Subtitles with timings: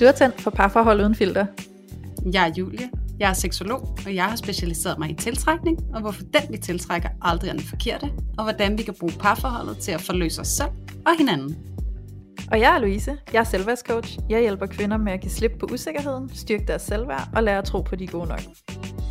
[0.00, 1.46] Du er tændt for parforhold uden filter.
[2.32, 2.90] Jeg er Julie.
[3.18, 7.08] Jeg er seksolog, og jeg har specialiseret mig i tiltrækning, og hvorfor den vi tiltrækker
[7.22, 10.70] aldrig er den forkerte, og hvordan vi kan bruge parforholdet til at forløse os selv
[11.06, 11.56] og hinanden.
[12.52, 13.16] Og jeg er Louise.
[13.32, 14.18] Jeg er selvværdscoach.
[14.28, 17.64] Jeg hjælper kvinder med at give slip på usikkerheden, styrke deres selvværd og lære at
[17.64, 18.42] tro på, de er gode nok.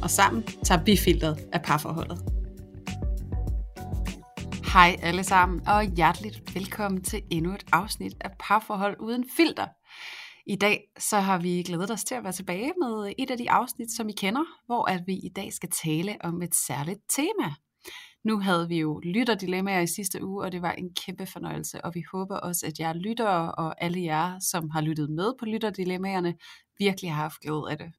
[0.04, 2.20] Og sammen tager vi filteret af parforholdet.
[4.74, 9.66] Hej alle sammen, og hjerteligt velkommen til endnu et afsnit af Parforhold uden filter.
[10.50, 13.52] I dag så har vi glædet os til at være tilbage med et af de
[13.52, 17.54] afsnit, som I kender, hvor at vi i dag skal tale om et særligt tema.
[18.24, 21.96] Nu havde vi jo lytterdilemmaer i sidste uge, og det var en kæmpe fornøjelse, og
[21.96, 26.36] vi håber også, at jer lyttere og alle jer, som har lyttet med på lytterdilemmaerne,
[26.80, 27.92] virkelig har haft glæde af det.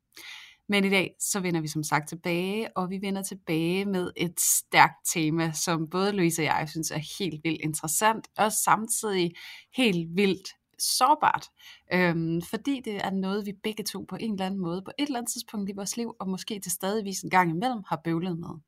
[0.68, 4.40] Men i dag, så vender vi som sagt tilbage, og vi vender tilbage med et
[4.40, 9.32] stærkt tema, som både Louise og jeg synes er helt vildt interessant, og samtidig
[9.76, 10.48] helt vildt
[10.80, 11.46] sårbart,
[11.92, 15.06] øhm, fordi det er noget, vi begge to på en eller anden måde, på et
[15.06, 18.38] eller andet tidspunkt i vores liv, og måske til stadigvis en gang imellem, har bøvlet
[18.38, 18.60] med.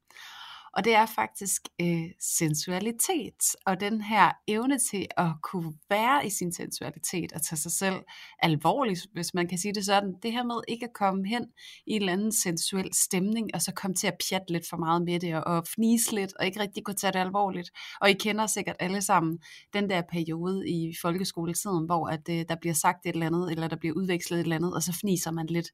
[0.76, 6.30] Og det er faktisk øh, sensualitet, og den her evne til at kunne være i
[6.30, 7.96] sin sensualitet og tage sig selv
[8.38, 10.14] alvorligt, hvis man kan sige det sådan.
[10.22, 11.42] Det her med ikke at komme hen
[11.86, 15.02] i en eller anden sensuel stemning, og så komme til at pjatte lidt for meget
[15.02, 17.70] med det, og fnise lidt, og ikke rigtig kunne tage det alvorligt.
[18.00, 19.38] Og I kender sikkert alle sammen
[19.72, 23.68] den der periode i folkeskoletiden, hvor at, øh, der bliver sagt et eller andet, eller
[23.68, 25.68] der bliver udvekslet et eller andet, og så fniser man lidt.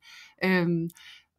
[0.44, 0.88] Øhm,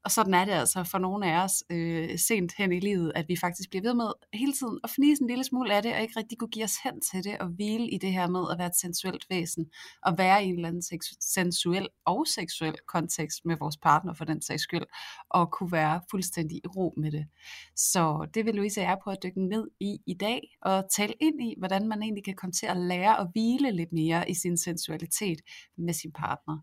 [0.05, 3.25] og sådan er det altså for nogle af os øh, sent hen i livet, at
[3.27, 6.01] vi faktisk bliver ved med hele tiden at fnise en lille smule af det, og
[6.01, 8.57] ikke rigtig kunne give os hen til det, og hvile i det her med at
[8.57, 9.65] være et sensuelt væsen,
[10.05, 14.41] og være i en eller anden sensuel og seksuel kontekst med vores partner for den
[14.41, 14.85] sags skyld,
[15.29, 17.25] og kunne være fuldstændig i ro med det.
[17.75, 21.13] Så det vil Louise og jeg prøve at dykke ned i i dag, og tale
[21.19, 24.33] ind i, hvordan man egentlig kan komme til at lære at hvile lidt mere i
[24.33, 25.41] sin sensualitet
[25.77, 26.57] med sin partner.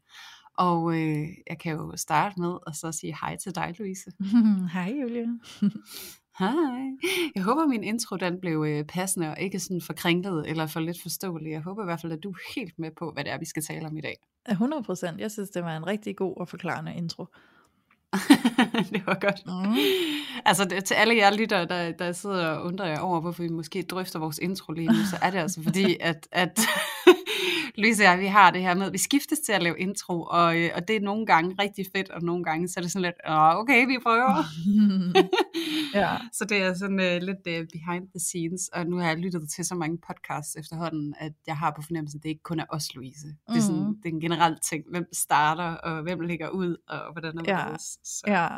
[0.57, 4.11] Og øh, jeg kan jo starte med at så sige hej til dig, Louise.
[4.75, 5.27] hej, Julia.
[6.39, 6.91] Hej.
[7.35, 10.81] Jeg håber, min intro den blev øh, passende og ikke sådan for kringlet eller for
[10.81, 11.51] lidt forståelig.
[11.51, 13.45] Jeg håber i hvert fald, at du er helt med på, hvad det er, vi
[13.45, 14.17] skal tale om i dag.
[14.51, 15.21] 100 procent.
[15.21, 17.27] Jeg synes, det var en rigtig god og forklarende intro.
[18.93, 19.47] det var godt.
[19.47, 19.77] Mm.
[20.45, 23.49] Altså det, til alle jer lytter, der, der sidder og undrer jer over, hvorfor vi
[23.49, 26.61] måske drøfter vores intro lige nu, så er det altså fordi, at, at
[27.79, 30.23] Louise og jeg, vi har det her med, at vi skiftes til at lave intro,
[30.23, 32.93] og, øh, og det er nogle gange rigtig fedt, og nogle gange så er det
[32.93, 34.45] sådan lidt, Åh, okay, vi prøver.
[36.01, 36.17] ja.
[36.33, 39.49] Så det er sådan uh, lidt uh, behind the scenes, og nu har jeg lyttet
[39.51, 42.65] til så mange podcasts efterhånden, at jeg har på fornemmelsen, at det ikke kun er
[42.69, 43.27] os, Louise.
[43.27, 43.55] Mm.
[43.55, 43.97] Det, er sådan, mm.
[44.03, 47.49] det er en generel ting, hvem starter, og hvem ligger ud, og hvordan er det.
[47.49, 47.77] Ja.
[48.05, 48.23] Så.
[48.27, 48.49] ja.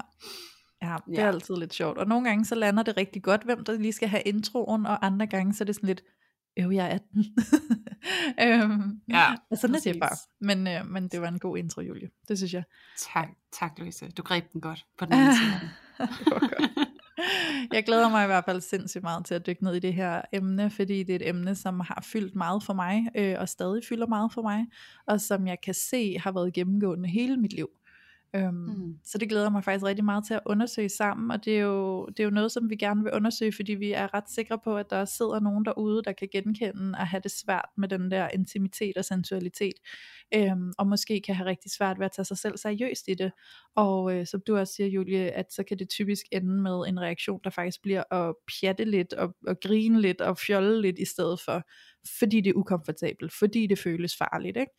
[0.82, 1.28] Ja, det er ja.
[1.28, 1.99] altid lidt sjovt.
[1.99, 5.06] Og nogle gange så lander det rigtig godt, hvem der lige skal have introen, og
[5.06, 6.03] andre gange så er det sådan lidt,
[6.59, 7.25] øv, jeg er 18.
[8.44, 10.16] øhm, ja, og sådan er det bare.
[10.41, 12.09] Men, øh, men det var en god intro, Julie.
[12.28, 12.62] Det synes jeg.
[13.15, 14.10] Tak, tak Louise.
[14.10, 15.70] Du greb den godt på den anden side.
[16.19, 16.88] det var godt.
[17.72, 20.22] Jeg glæder mig i hvert fald sindssygt meget til at dykke ned i det her
[20.32, 23.82] emne, fordi det er et emne, som har fyldt meget for mig, øh, og stadig
[23.88, 24.66] fylder meget for mig,
[25.06, 27.69] og som jeg kan se har været gennemgående hele mit liv.
[28.34, 28.98] Øhm, mm.
[29.04, 32.06] Så det glæder mig faktisk rigtig meget til at undersøge sammen, og det er, jo,
[32.06, 34.76] det er jo noget, som vi gerne vil undersøge, fordi vi er ret sikre på,
[34.76, 38.28] at der sidder nogen derude, der kan genkende at have det svært med den der
[38.28, 39.74] intimitet og sensualitet,
[40.34, 43.32] øhm, og måske kan have rigtig svært ved at tage sig selv seriøst i det.
[43.76, 47.00] Og øh, som du også siger, Julie, at så kan det typisk ende med en
[47.00, 51.04] reaktion, der faktisk bliver at pjatte lidt, og, og grine lidt, og fjolle lidt, i
[51.04, 51.62] stedet for
[52.19, 54.56] fordi det er ukomfortabelt, fordi det føles farligt.
[54.56, 54.72] Ikke?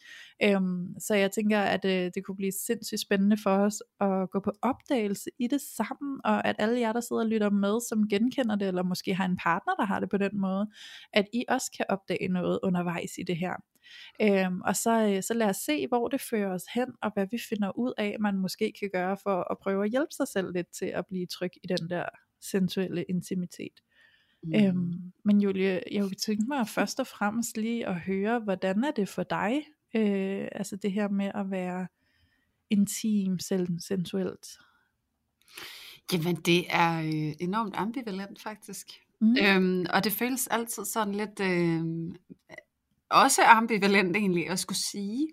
[0.56, 4.40] Øhm, så jeg tænker, at øh, det kunne blive sindssygt spændende for os at gå
[4.40, 8.08] på opdagelse i det sammen, og at alle jer, der sidder og lytter med, som
[8.08, 10.68] genkender det, eller måske har en partner, der har det på den måde,
[11.13, 13.53] at I også kan opdage noget undervejs i det her.
[14.22, 17.28] Øhm, og så, øh, så lad os se, hvor det fører os hen, og hvad
[17.31, 20.53] vi finder ud af, man måske kan gøre for at prøve at hjælpe sig selv
[20.53, 22.06] lidt til at blive tryg i den der
[22.41, 23.81] sensuelle intimitet.
[24.44, 24.53] Mm.
[24.55, 28.91] Øhm, men Julie, jeg kunne tænke mig først og fremmest lige at høre, hvordan er
[28.91, 29.63] det for dig,
[29.95, 31.87] øh, altså det her med at være
[32.69, 34.47] intim, selv sensuelt?
[36.14, 38.87] Jamen det er øh, enormt ambivalent faktisk.
[39.22, 39.35] Mm.
[39.41, 41.84] Øhm, og det føles altid sådan lidt, øh,
[43.09, 45.28] også ambivalent egentlig at skulle sige,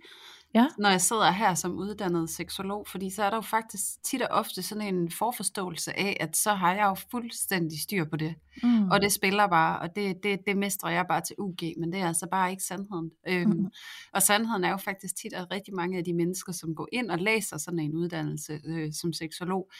[0.54, 0.66] ja.
[0.78, 4.28] når jeg sidder her som uddannet seksolog, fordi så er der jo faktisk tit og
[4.30, 8.90] ofte sådan en forforståelse af, at så har jeg jo fuldstændig styr på det, mm.
[8.90, 12.00] og det spiller bare, og det, det, det mestrer jeg bare til UG, men det
[12.00, 13.10] er altså bare ikke sandheden.
[13.28, 13.70] Øhm, mm.
[14.12, 17.10] Og sandheden er jo faktisk tit, at rigtig mange af de mennesker, som går ind
[17.10, 19.70] og læser sådan en uddannelse øh, som seksolog,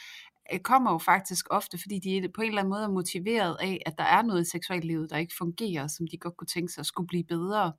[0.53, 3.81] øh, kommer jo faktisk ofte, fordi de på en eller anden måde er motiveret af,
[3.85, 6.81] at der er noget i seksuallivet, der ikke fungerer, som de godt kunne tænke sig
[6.81, 7.73] at skulle blive bedre.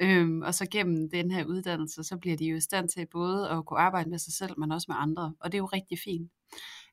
[0.00, 3.50] Øhm, og så gennem den her uddannelse, så bliver de jo i stand til både
[3.50, 5.34] at kunne arbejde med sig selv, men også med andre.
[5.40, 6.30] Og det er jo rigtig fint.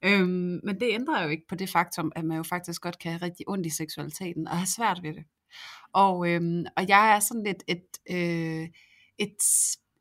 [0.03, 3.11] Øhm, men det ændrer jo ikke på det faktum, at man jo faktisk godt kan
[3.11, 5.23] have rigtig ondt i seksualiteten og have svært ved det.
[5.93, 8.67] Og, øhm, og jeg er sådan lidt et, øh,
[9.17, 9.37] et,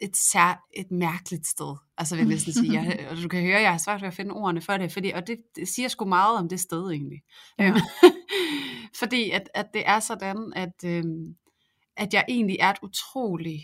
[0.01, 1.77] et, sær, et mærkeligt sted.
[1.99, 2.73] Altså vil jeg næsten sige.
[2.73, 5.11] Jeg, og du kan høre, jeg har svært ved at finde ordene for det, fordi,
[5.11, 7.23] og det, det siger sgu meget om det sted egentlig.
[7.59, 7.75] Ja.
[9.01, 11.37] Fordi at, at det er sådan, at, øhm,
[11.97, 13.63] at jeg egentlig er et utroligt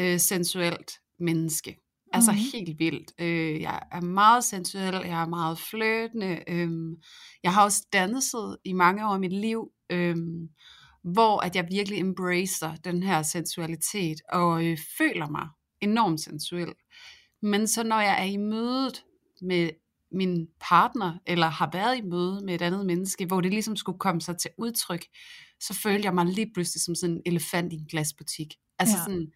[0.00, 1.76] øh, sensuelt menneske.
[2.12, 2.38] Altså mm.
[2.52, 3.12] helt vildt.
[3.20, 6.44] Øh, jeg er meget sensuel, jeg er meget fløtende.
[6.48, 6.70] Øh,
[7.42, 10.16] jeg har også danset i mange år i mit liv, øh,
[11.02, 15.48] hvor at jeg virkelig embracer den her sensualitet og øh, føler mig
[15.80, 16.74] enormt sensuel.
[17.42, 19.04] Men så når jeg er i mødet
[19.42, 19.70] med
[20.12, 23.98] min partner, eller har været i møde med et andet menneske, hvor det ligesom skulle
[23.98, 25.06] komme sig til udtryk,
[25.60, 28.54] så følte jeg mig lige pludselig som sådan en elefant i en glasbutik.
[28.78, 29.02] Altså ja.
[29.02, 29.32] sådan,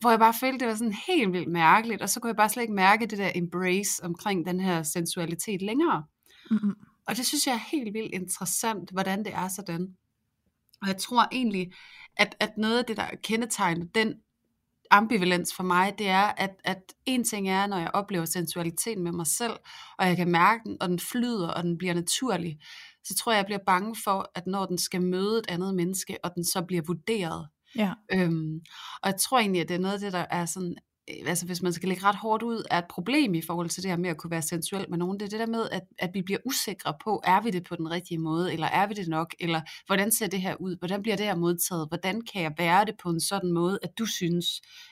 [0.00, 2.48] hvor jeg bare følte, det var sådan helt vildt mærkeligt, og så kunne jeg bare
[2.48, 6.04] slet ikke mærke det der embrace omkring den her sensualitet længere.
[6.50, 6.74] Mm-hmm.
[7.06, 9.96] Og det synes jeg er helt vildt interessant, hvordan det er sådan.
[10.82, 11.72] Og jeg tror egentlig,
[12.16, 14.14] at, at noget af det, der kendetegner den
[14.94, 19.12] ambivalens for mig, det er, at, at en ting er, når jeg oplever sensualiteten med
[19.12, 19.52] mig selv,
[19.98, 22.58] og jeg kan mærke den, og den flyder, og den bliver naturlig,
[23.04, 26.18] så tror jeg, jeg bliver bange for, at når den skal møde et andet menneske,
[26.24, 27.92] og den så bliver vurderet, Ja.
[28.12, 28.60] Øhm,
[29.02, 30.76] og jeg tror egentlig, at det er noget af det, der er sådan,
[31.08, 33.90] altså hvis man skal lægge ret hårdt ud, er et problem i forhold til det
[33.90, 35.20] her med at kunne være sensuel med nogen.
[35.20, 37.76] Det er det der med, at, at vi bliver usikre på, er vi det på
[37.76, 41.02] den rigtige måde, eller er vi det nok, eller hvordan ser det her ud, hvordan
[41.02, 44.06] bliver det her modtaget, hvordan kan jeg være det på en sådan måde, at du
[44.06, 44.46] synes,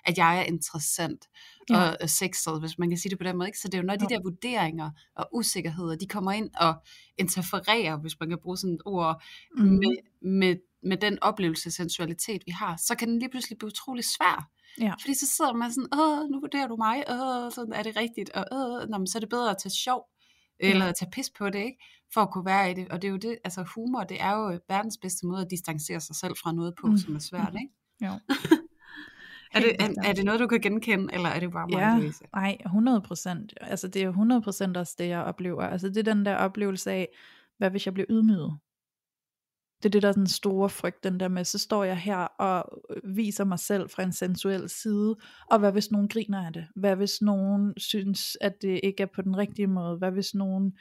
[0.05, 1.29] at jeg er interessant
[1.71, 1.91] ja.
[2.03, 3.49] og sexet, hvis man kan sige det på den måde.
[3.49, 3.59] Ikke?
[3.59, 6.75] Så det er jo når de der vurderinger og usikkerheder, de kommer ind og
[7.19, 9.23] interfererer, hvis man kan bruge sådan et ord,
[9.57, 9.65] mm.
[9.65, 13.67] med, med med den oplevelse af sensualitet, vi har, så kan den lige pludselig blive
[13.67, 14.51] utrolig svær.
[14.81, 14.95] Ja.
[15.01, 18.31] Fordi så sidder man sådan, åh, nu vurderer du mig, åh, sådan er det rigtigt,
[18.31, 20.09] og åh, nå, men så er det bedre at tage sjov,
[20.61, 21.79] eller at tage pis på det, ikke?
[22.15, 22.89] for at kunne være i det.
[22.89, 26.01] Og det er jo det, altså humor, det er jo verdens bedste måde at distancere
[26.01, 26.99] sig selv fra noget på, mm.
[26.99, 27.75] som er svært, ikke?
[28.01, 28.09] Jo.
[29.55, 32.27] er, det, er, er det noget, du kan genkende, eller er det bare meget Ja,
[32.35, 33.55] nej, 100 procent.
[33.61, 35.63] Altså det er 100 procent også det, jeg oplever.
[35.63, 37.09] Altså det er den der oplevelse af,
[37.59, 38.59] hvad hvis jeg bliver ydmyget?
[39.83, 42.17] Det er det der er den store frygt, den der med, så står jeg her
[42.17, 45.17] og viser mig selv fra en sensuel side,
[45.51, 46.67] og hvad hvis nogen griner af det?
[46.77, 49.97] Hvad hvis nogen synes, at det ikke er på den rigtige måde?
[49.97, 50.73] Hvad hvis nogen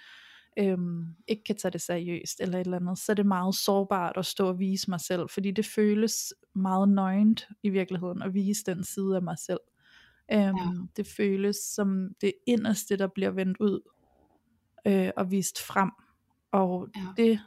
[0.60, 3.00] øhm, ikke kan tage det seriøst, eller et eller andet?
[3.00, 6.90] Så er det meget sårbart at stå og vise mig selv, fordi det føles meget
[6.90, 9.60] nøgent i virkeligheden, at vise den side af mig selv.
[10.34, 10.54] Øhm, ja.
[10.98, 13.80] Det føles som det inderste, der bliver vendt ud
[14.88, 15.92] øh, og vist frem.
[16.52, 17.24] Og ja.
[17.24, 17.40] det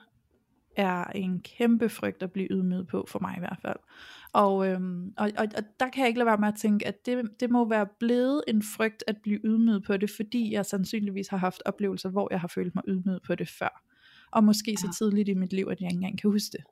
[0.77, 3.77] er en kæmpe frygt at blive ydmyget på, for mig i hvert fald.
[4.33, 7.07] Og, øhm, og, og, og der kan jeg ikke lade være med at tænke, at
[7.07, 11.29] det, det må være blevet en frygt at blive ydmyget på det, fordi jeg sandsynligvis
[11.29, 13.83] har haft oplevelser, hvor jeg har følt mig ydmyget på det før.
[14.31, 16.65] Og måske så tidligt i mit liv, at jeg ikke engang kan huske det.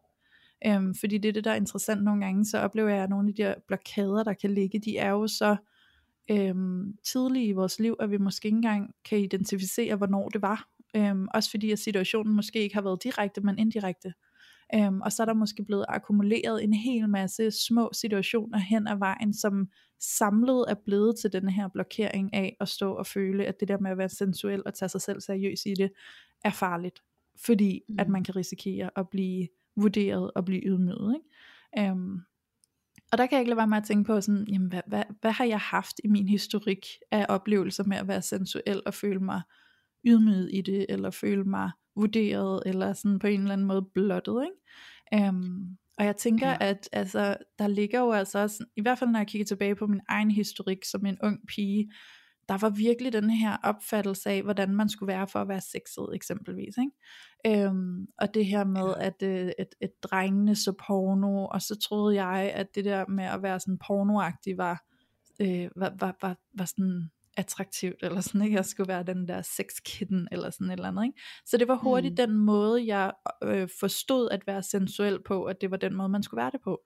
[0.67, 3.29] Øhm, fordi det er det, der er interessant nogle gange, så oplever jeg, at nogle
[3.29, 5.57] af de her blokader, der kan ligge, de er jo så
[6.31, 10.69] øhm, tidlige i vores liv, at vi måske ikke engang kan identificere, hvornår det var.
[10.97, 14.13] Øhm, også fordi at situationen måske ikke har været direkte, men indirekte.
[14.75, 18.97] Øhm, og så er der måske blevet akkumuleret en hel masse små situationer hen ad
[18.97, 19.69] vejen, som
[20.01, 23.79] samlet er blevet til den her blokering af at stå og føle, at det der
[23.79, 25.91] med at være sensuel og tage sig selv seriøst i det,
[26.45, 27.03] er farligt.
[27.45, 27.97] Fordi mm.
[27.99, 31.15] at man kan risikere at blive vurderet og blive ydmyget.
[31.15, 31.91] Ikke?
[31.91, 32.21] Øhm,
[33.13, 35.03] og der kan jeg ikke lade være med at tænke på, sådan, jamen, hvad, hvad,
[35.21, 39.21] hvad har jeg haft i min historik af oplevelser med at være sensuel og føle
[39.21, 39.43] mig
[40.05, 44.45] ydmyget i det, eller føle mig vurderet, eller sådan på en eller anden måde blottet,
[44.45, 45.29] ikke?
[45.29, 46.57] Um, og jeg tænker, ja.
[46.61, 49.87] at altså, der ligger jo altså også, i hvert fald når jeg kigger tilbage på
[49.87, 51.91] min egen historik som en ung pige,
[52.49, 56.09] der var virkelig den her opfattelse af, hvordan man skulle være for at være sexet
[56.15, 56.75] eksempelvis.
[56.79, 57.63] Ikke?
[57.65, 62.25] Øhm, og det her med, at øh, et, et drengene så porno, og så troede
[62.25, 64.85] jeg, at det der med at være sådan pornoagtig var,
[65.41, 68.57] øh, var, var, var, var sådan attraktivt, eller sådan, ikke?
[68.57, 71.21] Jeg skulle være den der sexkitten, eller sådan et eller andet, ikke?
[71.47, 72.17] Så det var hurtigt mm.
[72.17, 73.13] den måde, jeg
[73.43, 76.61] øh, forstod at være sensuel på, at det var den måde, man skulle være det
[76.65, 76.81] på.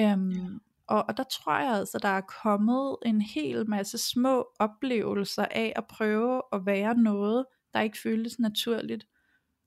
[0.00, 0.46] Øhm, ja.
[0.86, 5.72] og, og der tror jeg altså, der er kommet en hel masse små oplevelser af
[5.76, 9.06] at prøve at være noget, der ikke føltes naturligt,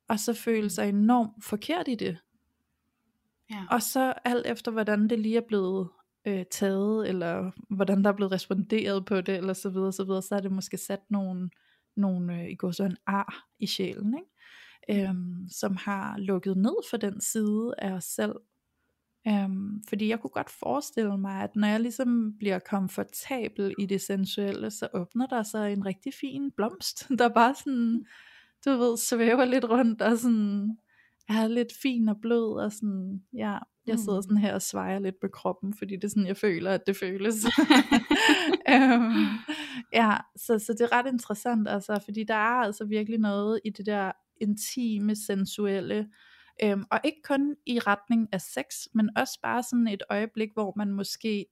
[0.10, 2.18] og så føle sig enormt forkert i det.
[3.50, 3.66] Ja.
[3.72, 5.90] Og så alt efter hvordan det lige er blevet
[6.28, 10.22] øh, taget, eller hvordan der er blevet responderet på det, eller så videre, så videre,
[10.22, 11.50] så er det måske sat nogle,
[11.96, 15.08] nogle øh, i går så en ar i sjælen, ikke?
[15.10, 18.36] Øhm, som har lukket ned for den side af os selv,
[19.28, 24.02] Øhm, fordi jeg kunne godt forestille mig, at når jeg ligesom bliver komfortabel i det
[24.02, 28.06] sensuelle, så åbner der sig en rigtig fin blomst, der bare sådan,
[28.66, 30.78] du ved, svæver lidt rundt og sådan
[31.30, 35.16] er lidt fin og blød og sådan, ja, jeg sidder sådan her og svejer lidt
[35.22, 37.46] på kroppen, fordi det er sådan, jeg føler, at det føles.
[38.76, 39.28] um,
[40.00, 43.70] ja, så, så det er ret interessant, altså, fordi der er altså virkelig noget i
[43.70, 46.08] det der intime, sensuelle,
[46.64, 50.74] Øhm, og ikke kun i retning af sex, men også bare sådan et øjeblik, hvor
[50.78, 51.46] man måske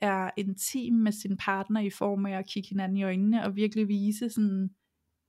[0.00, 3.88] er intim med sin partner i form af at kigge hinanden i øjnene og virkelig
[3.88, 4.70] vise sådan,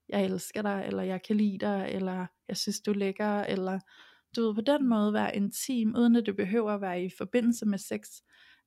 [0.09, 3.79] jeg elsker dig, eller jeg kan lide dig, eller jeg synes du er lækker, eller
[4.35, 7.65] du ved på den måde være intim, uden at det behøver at være i forbindelse
[7.65, 8.07] med sex.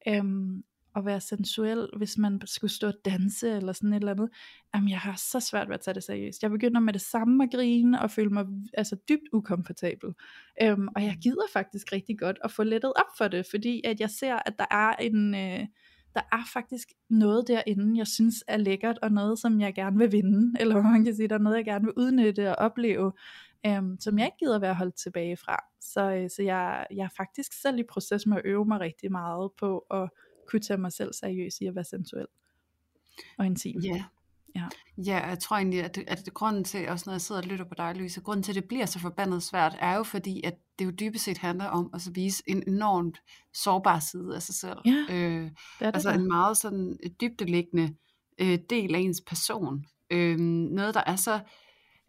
[0.08, 0.62] Øhm,
[0.96, 4.28] at være sensuel, hvis man skulle stå og danse eller sådan et eller andet.
[4.74, 6.42] Jamen, jeg har så svært ved at tage det seriøst.
[6.42, 10.14] Jeg begynder med det samme at grine og føle mig altså dybt ukomfortabel.
[10.62, 14.00] Øhm, og jeg gider faktisk rigtig godt at få lettet op for det, fordi at
[14.00, 15.34] jeg ser, at der er en...
[15.34, 15.66] Øh,
[16.14, 20.12] der er faktisk noget derinde, jeg synes er lækkert, og noget, som jeg gerne vil
[20.12, 23.12] vinde, eller hvad man kan sige, der er noget, jeg gerne vil udnytte og opleve,
[23.66, 25.56] øhm, som jeg ikke gider være holdt tilbage fra.
[25.80, 29.12] Så, øh, så jeg, jeg er faktisk selv i proces med at øve mig rigtig
[29.12, 30.10] meget på at
[30.48, 32.26] kunne tage mig selv seriøst i at være sensuel
[33.38, 33.80] og intim.
[33.80, 34.04] Ja.
[34.56, 34.68] Ja.
[34.98, 37.46] ja, jeg tror egentlig, at, det, at det, grunden til, også når jeg sidder og
[37.46, 40.42] lytter på dig, Louise, grunden til, at det bliver så forbandet svært, er jo fordi,
[40.44, 43.18] at det jo dybest set handler om at vise en enormt
[43.54, 44.78] sårbar side af sig selv.
[44.84, 46.14] Ja, øh, det det altså der.
[46.14, 47.94] en meget sådan dybdeliggende
[48.38, 49.84] øh, del af ens person.
[50.10, 51.40] Øh, noget, der er så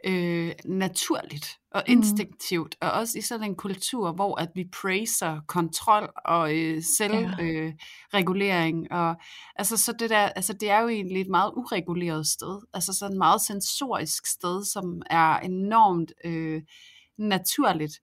[0.03, 1.91] øh, naturligt og mm.
[1.91, 2.87] instinktivt, mm.
[2.87, 8.97] og også i sådan en kultur, hvor at vi praiser kontrol og øh, selvregulering, ja.
[8.97, 9.15] øh, og
[9.55, 13.13] altså så det der, altså det er jo egentlig et meget ureguleret sted, altså sådan
[13.13, 16.61] et meget sensorisk sted, som er enormt øh,
[17.17, 17.93] naturligt,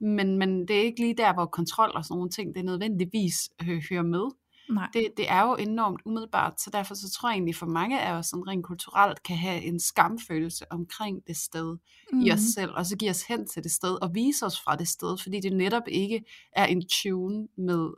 [0.00, 3.34] men, men det er ikke lige der, hvor kontrol og sådan nogle ting, det nødvendigvis
[3.62, 4.41] øh, hører med.
[4.70, 4.88] Nej.
[4.92, 8.12] Det, det er jo enormt umiddelbart, så derfor så tror jeg egentlig for mange af
[8.12, 11.76] os sådan rent kulturelt kan have en skamfølelse omkring det sted
[12.12, 12.20] mm.
[12.20, 12.46] i os mm.
[12.54, 15.18] selv, og så give os hen til det sted og vise os fra det sted,
[15.18, 17.90] fordi det netop ikke er en tune med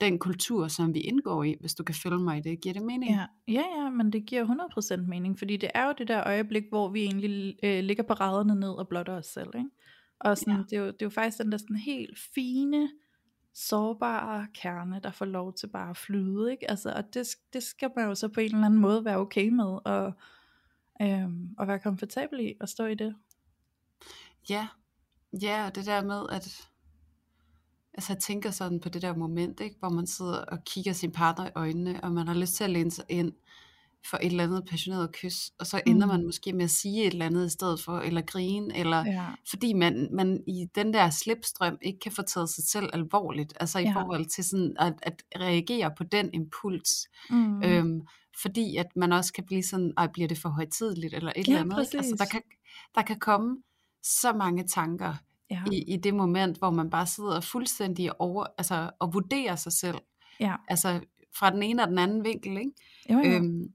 [0.00, 2.60] den kultur, som vi indgår i, hvis du kan følge mig i det.
[2.60, 3.10] Giver det mening?
[3.10, 6.62] Ja, ja, ja men det giver 100% mening, fordi det er jo det der øjeblik,
[6.68, 9.48] hvor vi egentlig øh, ligger på rædderne ned og blotter os selv.
[9.54, 9.70] Ikke?
[10.20, 10.62] Og sådan, ja.
[10.70, 12.90] det, er jo, det er jo faktisk den der sådan helt fine,
[13.58, 16.70] sårbare kerne, der får lov til bare at flyde, ikke?
[16.70, 19.48] Altså, og det, det skal man jo så på en eller anden måde være okay
[19.48, 20.12] med, og,
[21.02, 23.14] øhm, og være komfortabel i at stå i det.
[24.48, 24.68] Ja,
[25.42, 26.68] ja, og det der med, at
[27.94, 31.12] altså jeg tænker sådan på det der moment, ikke, hvor man sidder og kigger sin
[31.12, 33.32] partner i øjnene, og man har lyst til at læne sig ind,
[34.10, 36.12] for et eller andet passioneret kys, og så ender mm.
[36.12, 39.26] man måske med at sige et eller andet i stedet for, eller grine, eller ja.
[39.50, 43.78] fordi man, man i den der slipstrøm ikke kan få taget sig selv alvorligt, altså
[43.78, 43.92] i ja.
[43.92, 47.62] forhold til sådan at, at reagere på den impuls, mm.
[47.62, 48.00] øhm,
[48.42, 51.52] fordi at man også kan blive sådan, ej bliver det for højtidligt, eller et ja,
[51.52, 52.42] eller andet, altså der kan,
[52.94, 53.56] der kan komme
[54.02, 55.14] så mange tanker
[55.50, 55.62] ja.
[55.72, 59.98] i, i det moment, hvor man bare sidder fuldstændig over, altså og vurderer sig selv,
[60.40, 60.54] ja.
[60.68, 61.00] altså
[61.38, 62.72] fra den ene og den anden vinkel, ikke?
[63.10, 63.24] Jo, jo.
[63.24, 63.72] Øhm,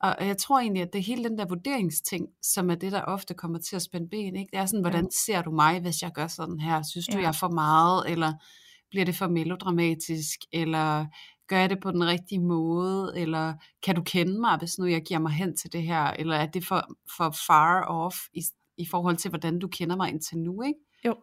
[0.00, 3.02] og jeg tror egentlig, at det er hele den der vurderingsting, som er det, der
[3.02, 4.36] ofte kommer til at spænde ben.
[4.36, 4.50] Ikke?
[4.52, 6.82] Det er sådan, hvordan ser du mig, hvis jeg gør sådan her?
[6.82, 7.22] Synes du, ja.
[7.22, 8.10] jeg er for meget?
[8.10, 8.32] Eller
[8.90, 10.38] bliver det for melodramatisk?
[10.52, 11.06] Eller
[11.48, 13.12] gør jeg det på den rigtige måde?
[13.16, 16.02] Eller kan du kende mig, hvis nu jeg giver mig hen til det her?
[16.02, 18.42] Eller er det for, for far off i,
[18.76, 20.62] i forhold til, hvordan du kender mig indtil nu?
[20.62, 20.80] Ikke?
[21.04, 21.14] Jo,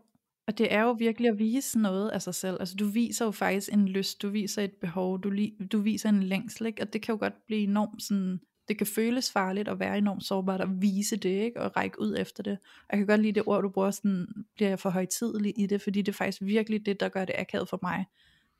[0.47, 2.57] og det er jo virkelig at vise noget af sig selv.
[2.59, 5.33] Altså du viser jo faktisk en lyst, du viser et behov, du,
[5.71, 6.81] du viser en længsel, ikke?
[6.81, 10.23] og det kan jo godt blive enormt sådan det kan føles farligt at være enormt
[10.23, 11.61] sårbart og vise det, ikke?
[11.61, 12.57] og række ud efter det.
[12.91, 15.81] Jeg kan godt lide det ord, du bruger, sådan, bliver jeg for højtidelig i det,
[15.81, 18.05] fordi det er faktisk virkelig det, der gør det akavet for mig.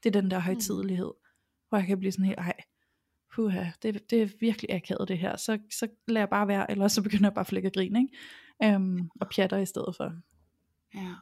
[0.03, 0.43] Det er den der mm.
[0.43, 1.29] højtidelighed, mm.
[1.69, 2.53] hvor jeg kan blive sådan helt, ej,
[3.35, 6.87] puha, det, det er virkelig akavet det her, så, så lader jeg bare være, eller
[6.87, 8.75] så begynder jeg bare at flække grin, ikke?
[8.75, 10.13] Um, og pjatter i stedet for.
[10.95, 11.15] Ja.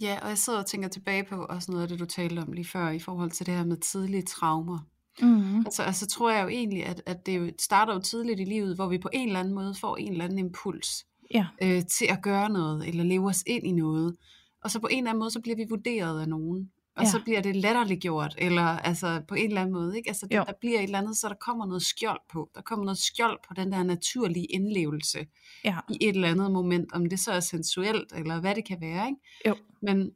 [0.00, 2.52] Ja, og jeg sidder og tænker tilbage på også noget af det, du talte om
[2.52, 4.78] lige før, i forhold til det her med tidlige traumer.
[5.20, 5.58] Mm.
[5.58, 8.74] Altså, altså tror jeg jo egentlig, at, at det jo starter jo tidligt i livet,
[8.74, 11.46] hvor vi på en eller anden måde får en eller anden impuls ja.
[11.62, 14.16] øh, til at gøre noget, eller leve os ind i noget.
[14.64, 16.70] Og så på en eller anden måde, så bliver vi vurderet af nogen.
[16.96, 17.10] Og ja.
[17.10, 20.08] så bliver det latterliggjort, eller altså på en eller anden måde, ikke?
[20.08, 22.50] Altså det, der bliver et eller andet, så der kommer noget skjold på.
[22.54, 25.26] Der kommer noget skjold på den der naturlige indlevelse
[25.64, 25.76] ja.
[25.90, 29.06] i et eller andet moment, om det så er sensuelt, eller hvad det kan være,
[29.06, 29.20] ikke?
[29.48, 29.56] Jo.
[29.82, 30.10] Men,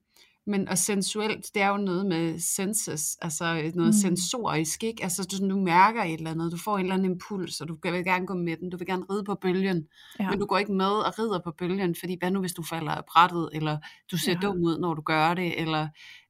[0.48, 3.92] Men og sensuelt, det er jo noget med senses, altså noget mm.
[3.92, 5.02] sensorisk, ikke?
[5.02, 7.76] Altså du, du mærker et eller andet, du får en eller anden impuls, og du
[7.82, 9.88] vil gerne gå med den, du vil gerne ride på bølgen,
[10.20, 10.30] ja.
[10.30, 12.92] men du går ikke med og rider på bølgen, fordi hvad nu hvis du falder
[12.92, 13.78] af brættet, eller
[14.10, 14.38] du ser ja.
[14.38, 15.88] dum ud, når du gør det, eller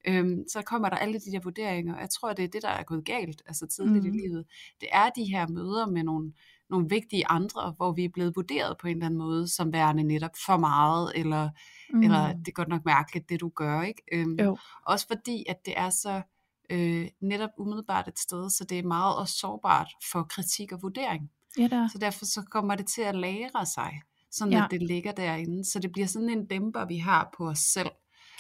[0.09, 2.69] øhm, så kommer der alle de der vurderinger, og jeg tror, det er det, der
[2.69, 4.15] er gået galt, altså tidligt mm.
[4.15, 4.45] i livet.
[4.81, 6.33] Det er de her møder med nogle,
[6.71, 10.03] nogle vigtige andre, hvor vi er blevet vurderet på en eller anden måde, som værende
[10.03, 11.51] netop for meget, eller
[11.93, 12.03] mm.
[12.03, 14.03] eller det er godt nok mærkeligt, det du gør, ikke?
[14.13, 14.57] Øhm, jo.
[14.87, 16.23] Også fordi, at det er så
[16.71, 21.31] øh, netop umiddelbart et sted, så det er meget også sårbart for kritik og vurdering.
[21.59, 21.89] Ja, der.
[21.89, 24.65] Så derfor så kommer det til at lære sig, sådan ja.
[24.65, 25.65] at det ligger derinde.
[25.65, 27.91] Så det bliver sådan en dæmper, vi har på os selv,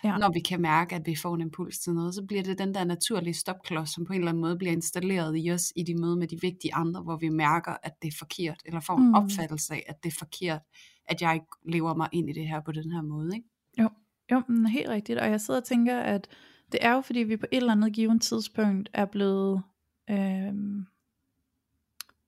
[0.05, 0.19] ja.
[0.19, 2.15] når vi kan mærke, at vi får en impuls til noget.
[2.15, 5.35] Så bliver det den der naturlige stopklods, som på en eller anden måde bliver installeret
[5.37, 8.17] i os i de møder med de vigtige andre, hvor vi mærker, at det er
[8.19, 9.15] forkert, eller får en mm.
[9.15, 10.61] opfattelse af, at det er forkert,
[11.07, 13.37] at jeg ikke lever mig ind i det her på den her måde.
[13.37, 13.49] Ikke?
[13.79, 13.91] Jo,
[14.33, 15.19] jo men helt rigtigt.
[15.19, 16.29] Og jeg sidder og tænker, at
[16.73, 19.63] det er jo fordi, vi på et eller andet givet tidspunkt er blevet,
[20.11, 20.55] øh,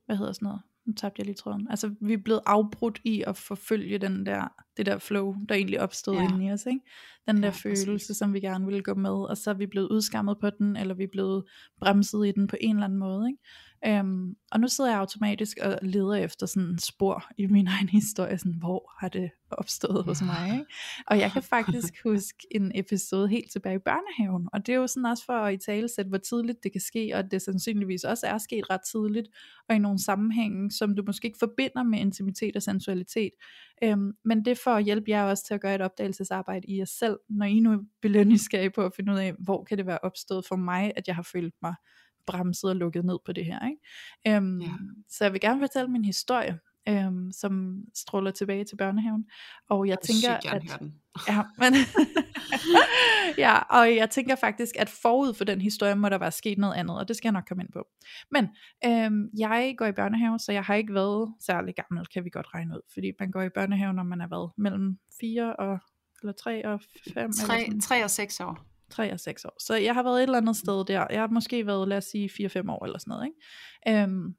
[0.06, 1.66] hvad hedder sådan noget, nu tabte jeg lige tråden.
[1.70, 5.80] Altså, vi er blevet afbrudt i at forfølge den der, det der flow, der egentlig
[5.80, 6.22] opstod ja.
[6.22, 6.66] inde i os.
[6.66, 6.80] Ikke?
[7.28, 8.16] Den der ja, følelse, præcis.
[8.16, 10.94] som vi gerne ville gå med, og så er vi blevet udskammet på den, eller
[10.94, 11.44] vi er blevet
[11.80, 13.28] bremset i den på en eller anden måde.
[13.28, 13.42] Ikke?
[13.86, 18.38] Øhm, og nu sidder jeg automatisk og leder efter sådan spor i min egen historie,
[18.38, 20.52] sådan, hvor har det opstået hos mig.
[20.52, 20.64] Ikke?
[21.06, 24.86] Og jeg kan faktisk huske en episode helt tilbage i børnehaven, og det er jo
[24.86, 28.04] sådan også for at i tale sætte, hvor tidligt det kan ske, og det sandsynligvis
[28.04, 29.28] også er sket ret tidligt,
[29.68, 33.32] og i nogle sammenhænge, som du måske ikke forbinder med intimitet og sensualitet.
[33.82, 36.84] Øhm, men det for at hjælpe jer også til at gøre et opdagelsesarbejde i jer
[36.84, 39.98] selv, når I nu er nysgerrige på at finde ud af, hvor kan det være
[40.02, 41.74] opstået for mig, at jeg har følt mig
[42.28, 43.68] bremset og lukket ned på det her.
[43.68, 44.36] Ikke?
[44.36, 44.72] Øhm, ja.
[45.08, 46.58] Så jeg vil gerne fortælle min historie,
[46.88, 49.26] øhm, som stråler tilbage til børnehaven.
[49.68, 50.62] Og jeg, jeg tænker, at...
[51.28, 51.74] ja, men,
[53.44, 56.74] ja, og jeg tænker faktisk, at forud for den historie må der være sket noget
[56.74, 57.86] andet, og det skal jeg nok komme ind på.
[58.30, 58.48] Men
[58.84, 62.54] øhm, jeg går i børnehave, så jeg har ikke været særlig gammel, kan vi godt
[62.54, 65.78] regne ud, fordi man går i børnehave, når man er været mellem 4 og
[66.22, 66.80] eller 3 og
[67.14, 68.67] 5 3, eller 3 og 6 år.
[68.90, 69.56] 3 og 6 år.
[69.60, 71.06] Så jeg har været et eller andet sted der.
[71.10, 73.26] Jeg har måske været, lad os sige, 4-5 år eller sådan noget.
[73.26, 74.02] Ikke?
[74.02, 74.34] Øhm,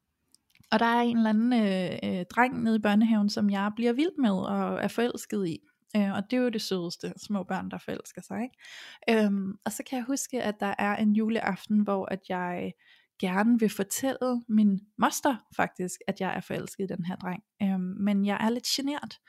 [0.72, 3.94] og der er en eller anden øh, øh, dreng nede i børnehaven, som jeg bliver
[3.94, 5.60] vild med og er forelsket i.
[5.96, 8.40] Øh, og det er jo det sødeste, små børn, der forelsker sig.
[8.44, 9.26] Ikke?
[9.26, 12.74] Øhm, og så kan jeg huske, at der er en juleaften, hvor at jeg
[13.20, 17.44] gerne vil fortælle min moster faktisk, at jeg er forelsket i den her dreng.
[17.62, 19.20] Øhm, men jeg er lidt genert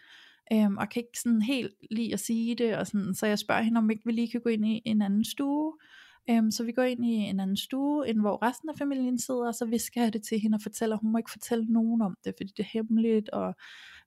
[0.53, 3.63] øhm, og kan ikke sådan helt lide at sige det, og sådan, så jeg spørger
[3.63, 5.73] hende, om ikke vi lige kan gå ind i en anden stue,
[6.31, 9.47] øhm, så vi går ind i en anden stue, end hvor resten af familien sidder,
[9.47, 12.17] og så visker jeg det til hende og fortæller, hun må ikke fortælle nogen om
[12.25, 13.55] det, fordi det er hemmeligt, og,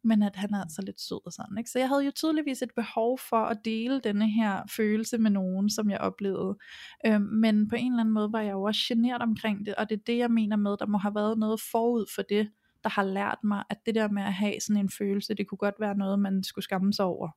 [0.04, 1.70] men at han er altså lidt sød og sådan, ikke?
[1.70, 5.70] så jeg havde jo tydeligvis et behov for at dele denne her følelse med nogen,
[5.70, 6.58] som jeg oplevede,
[7.06, 9.90] øhm, men på en eller anden måde var jeg jo også generet omkring det, og
[9.90, 12.50] det er det jeg mener med, der må have været noget forud for det,
[12.84, 15.58] der har lært mig, at det der med at have sådan en følelse, det kunne
[15.58, 17.30] godt være noget, man skulle skamme sig over.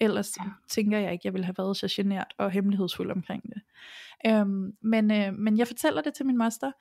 [0.00, 0.44] Ellers ja.
[0.68, 3.62] tænker jeg ikke, jeg ville have været så genert og hemmelighedsfuld omkring det.
[4.26, 6.72] Øhm, men, øh, men jeg fortæller det til min moster,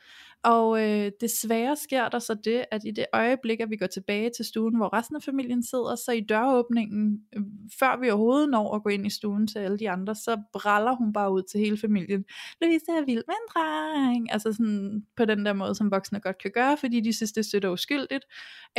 [0.44, 4.32] og øh, desværre sker der så det, at i det øjeblik, at vi går tilbage
[4.36, 7.42] til stuen, hvor resten af familien sidder, så i døråbningen, øh,
[7.80, 10.96] før vi overhovedet når at gå ind i stuen til alle de andre, så braller
[10.96, 12.26] hun bare ud til hele familien.
[12.62, 14.32] Louise er vild med en dreng.
[14.32, 17.54] Altså sådan på den der måde, som voksne godt kan gøre, fordi de synes, det
[17.54, 18.26] er og uskyldigt.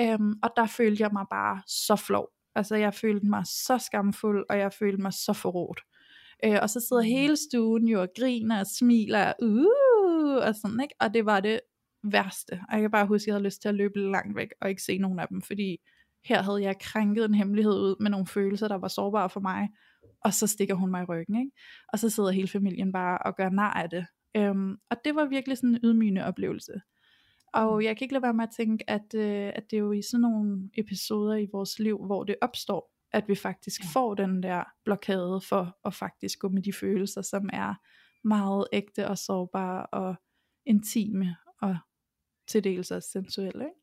[0.00, 2.33] Øhm, og der følte jeg mig bare så flov.
[2.54, 5.80] Altså jeg følte mig så skamfuld, og jeg følte mig så forrådt.
[6.44, 7.08] Øh, og så sidder mm.
[7.08, 10.94] hele stuen jo og griner og smiler, uh, og sådan, ikke?
[11.00, 11.60] Og det var det
[12.02, 12.52] værste.
[12.52, 14.68] Og jeg kan bare huske, at jeg havde lyst til at løbe langt væk, og
[14.70, 15.76] ikke se nogen af dem, fordi
[16.24, 19.68] her havde jeg krænket en hemmelighed ud med nogle følelser, der var sårbare for mig,
[20.24, 21.50] og så stikker hun mig i ryggen, ikke?
[21.92, 24.06] Og så sidder hele familien bare og gør nar af det.
[24.36, 26.72] Øhm, og det var virkelig sådan en ydmygende oplevelse.
[27.54, 27.82] Og mm.
[27.82, 30.02] jeg kan ikke lade være med at tænke, at, øh, at det er jo i
[30.02, 33.88] sådan nogle episoder i vores liv, hvor det opstår, at vi faktisk ja.
[33.92, 37.74] får den der blokade for at faktisk gå med de følelser, som er
[38.24, 40.14] meget ægte og sårbare og
[40.66, 41.76] intime og
[42.48, 43.64] til dels også sensuelle.
[43.64, 43.80] Ikke?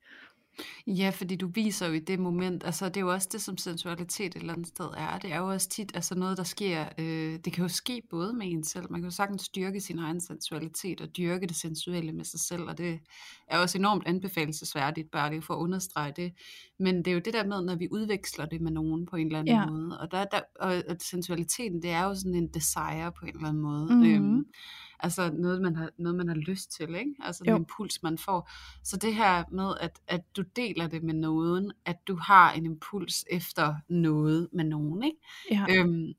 [0.88, 3.58] Ja, fordi du viser jo i det moment, altså det er jo også det, som
[3.58, 5.18] sensualitet et eller andet sted er.
[5.18, 8.34] Det er jo også tit altså noget, der sker, øh, det kan jo ske både
[8.34, 8.92] med en selv.
[8.92, 12.64] Man kan jo sagtens styrke sin egen sensualitet og dyrke det sensuelle med sig selv,
[12.64, 13.00] og det
[13.48, 16.34] er også enormt anbefalesværdigt, bare lige for at understrege det.
[16.80, 19.28] Men det er jo det der med, når vi udveksler det med nogen på en
[19.28, 19.66] eller anden ja.
[19.66, 20.00] måde.
[20.00, 23.48] Og, der, der, og, og sensualiteten, det er jo sådan en desire på en eller
[23.48, 23.86] anden måde.
[23.86, 24.14] Mm-hmm.
[24.14, 24.46] Øhm,
[25.04, 27.16] Altså noget, man har, noget, man har lyst til, ikke?
[27.20, 27.56] Altså Jo.
[27.56, 28.50] en impuls, man får.
[28.84, 32.66] Så det her med, at, at du deler det med nogen, at du har en
[32.66, 35.18] impuls efter noget med nogen, ikke?
[35.52, 35.66] Ja.
[35.70, 36.14] Øhm,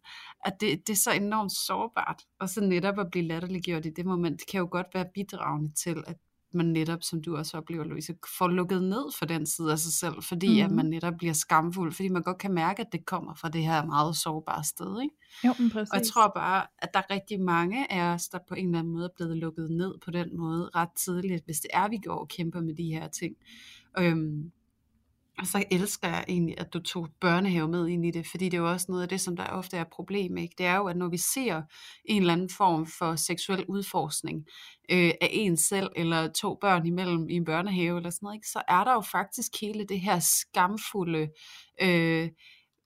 [0.45, 4.07] at det, det er så enormt sårbart, og så netop at blive latterliggjort i det
[4.07, 6.17] moment, det kan jo godt være bidragende til, at
[6.55, 9.93] man netop, som du også oplever, Louise, får lukket ned for den side af sig
[9.93, 10.65] selv, fordi mm.
[10.65, 10.77] at Mhm.
[10.77, 13.85] man netop bliver skamfuld, fordi man godt kan mærke, at det kommer fra det her
[13.87, 15.03] meget sårbare sted.
[15.03, 15.15] Ikke?
[15.45, 15.91] Jo, men præcis.
[15.93, 18.79] Og jeg tror bare, at der er rigtig mange af os, der på en eller
[18.79, 21.99] anden måde er blevet lukket ned på den måde ret tidligt, hvis det er, vi
[22.07, 23.35] går og kæmper med de her ting.
[23.99, 24.53] Øhm,
[25.43, 28.55] og så elsker jeg egentlig, at du tog børnehave med ind i det, fordi det
[28.55, 30.37] er jo også noget af det, som der ofte er problem.
[30.37, 30.55] Ikke?
[30.59, 31.63] Det er jo, at når vi ser
[32.05, 34.47] en eller anden form for seksuel udforskning
[34.91, 38.49] øh, af en selv, eller to børn imellem i en børnehave, eller sådan noget, ikke?
[38.49, 41.29] så er der jo faktisk hele det her skamfulde,
[41.83, 42.29] øh,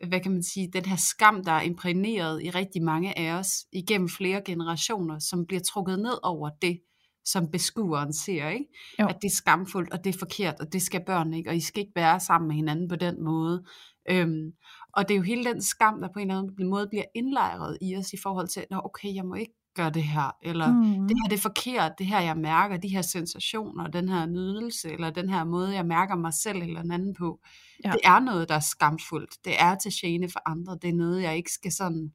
[0.08, 3.50] hvad kan man sige, den her skam, der er imprægneret i rigtig mange af os
[3.72, 6.80] igennem flere generationer, som bliver trukket ned over det,
[7.26, 8.66] som beskueren ser, ikke?
[9.00, 9.06] Jo.
[9.06, 11.60] At det er skamfuldt, og det er forkert, og det skal børn ikke, og I
[11.60, 13.64] skal ikke være sammen med hinanden på den måde.
[14.10, 14.52] Øhm,
[14.92, 17.78] og det er jo hele den skam, der på en eller anden måde bliver indlejret
[17.80, 21.08] i os i forhold til, Nå, okay, jeg må ikke gøre det her, eller mm.
[21.08, 24.92] det her det er forkert, det her jeg mærker, de her sensationer, den her nydelse,
[24.92, 27.40] eller den her måde, jeg mærker mig selv eller en anden på,
[27.84, 27.90] Ja.
[27.90, 29.44] det er noget, der er skamfuldt.
[29.44, 30.78] Det er til gene for andre.
[30.82, 32.12] Det er noget, jeg ikke skal sådan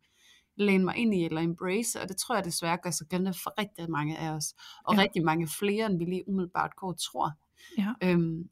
[0.64, 3.54] læne mig ind i eller embrace, og det tror jeg desværre gør sig gældende for
[3.60, 5.02] rigtig mange af os, og Ja.
[5.02, 7.32] rigtig mange flere, end vi lige umiddelbart går tror.
[7.78, 7.94] Ja.
[8.04, 8.50] Øhm,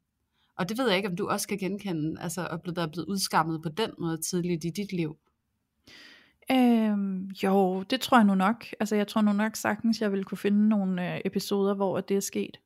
[0.58, 3.08] og det ved jeg ikke, om du også kan genkende, altså at blive, er blevet
[3.08, 5.18] udskammet på den måde tidligt i dit liv.
[6.52, 8.66] Øhm, jo, det tror jeg nu nok.
[8.80, 12.18] Altså jeg tror nu nok sagtens, jeg vil kunne finde nogle øh, episoder, hvor det
[12.18, 12.58] er sket.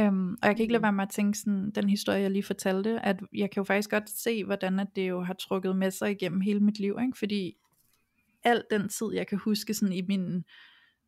[0.00, 2.42] Øhm, og jeg kan ikke lade være med at tænke sådan, den historie, jeg lige
[2.42, 5.90] fortalte, at jeg kan jo faktisk godt se, hvordan at det jo har trukket med
[5.90, 7.18] sig igennem hele mit liv, ikke?
[7.18, 7.56] fordi
[8.44, 10.44] al den tid, jeg kan huske sådan i min,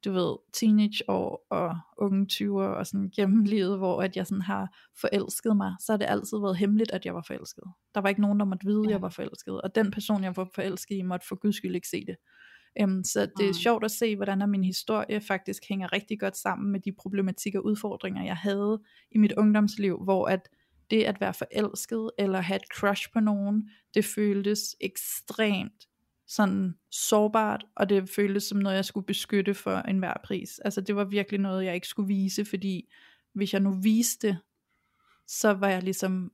[0.05, 4.77] du ved, teenageår og unge 20'er og sådan gennem livet, hvor at jeg sådan har
[5.01, 7.65] forelsket mig, så har det altid været hemmeligt, at jeg var forelsket.
[7.95, 10.37] Der var ikke nogen, der måtte vide, at jeg var forelsket, og den person, jeg
[10.37, 12.17] var forelsket i, måtte for guds skyld ikke se det.
[12.83, 13.53] Um, så det er Nej.
[13.53, 17.65] sjovt at se, hvordan min historie faktisk hænger rigtig godt sammen med de problematikker og
[17.65, 20.49] udfordringer, jeg havde i mit ungdomsliv, hvor at
[20.91, 25.87] det at være forelsket eller have et crush på nogen, det føltes ekstremt
[26.27, 30.59] sådan sårbart, og det føltes som noget, jeg skulle beskytte for enhver pris.
[30.59, 32.93] Altså det var virkelig noget, jeg ikke skulle vise, fordi
[33.35, 34.39] hvis jeg nu viste det,
[35.27, 36.33] så var jeg ligesom,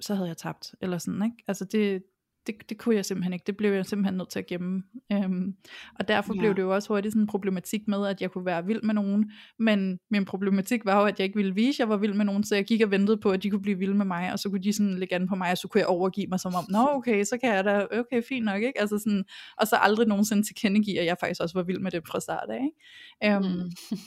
[0.00, 1.44] så havde jeg tabt, eller sådan, ikke?
[1.48, 2.02] Altså det,
[2.46, 4.82] det, det kunne jeg simpelthen ikke, det blev jeg simpelthen nødt til at gemme.
[5.12, 5.54] Øhm,
[5.98, 6.40] og derfor Ja.
[6.40, 8.94] blev det jo også hurtigt sådan en problematik med, at jeg kunne være vild med
[8.94, 12.14] nogen, men min problematik var jo, at jeg ikke ville vise, at jeg var vild
[12.14, 14.32] med nogen, så jeg gik og ventede på, at de kunne blive vilde med mig,
[14.32, 16.40] og så kunne de sådan lægge an på mig, og så kunne jeg overgive mig
[16.40, 18.80] som om, nå okay, så kan jeg da, okay, fint nok, ikke?
[18.80, 19.24] Altså sådan,
[19.60, 22.48] og så aldrig nogensinde tilkendegive, at jeg faktisk også var vild med det fra start
[22.50, 23.36] af, ikke?
[23.36, 23.98] Øhm, Mm.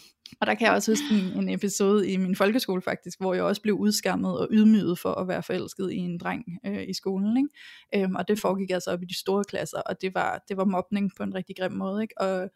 [0.41, 3.43] Og der kan jeg også huske en, en episode i min folkeskole faktisk, hvor jeg
[3.43, 7.37] også blev udskammet og ydmyget for at være forelsket i en dreng øh, i skolen.
[7.37, 8.03] Ikke?
[8.05, 10.65] Øhm, og det foregik altså op i de store klasser, og det var, det var
[10.65, 12.01] mobning på en rigtig grim måde.
[12.01, 12.21] Ikke?
[12.21, 12.49] Og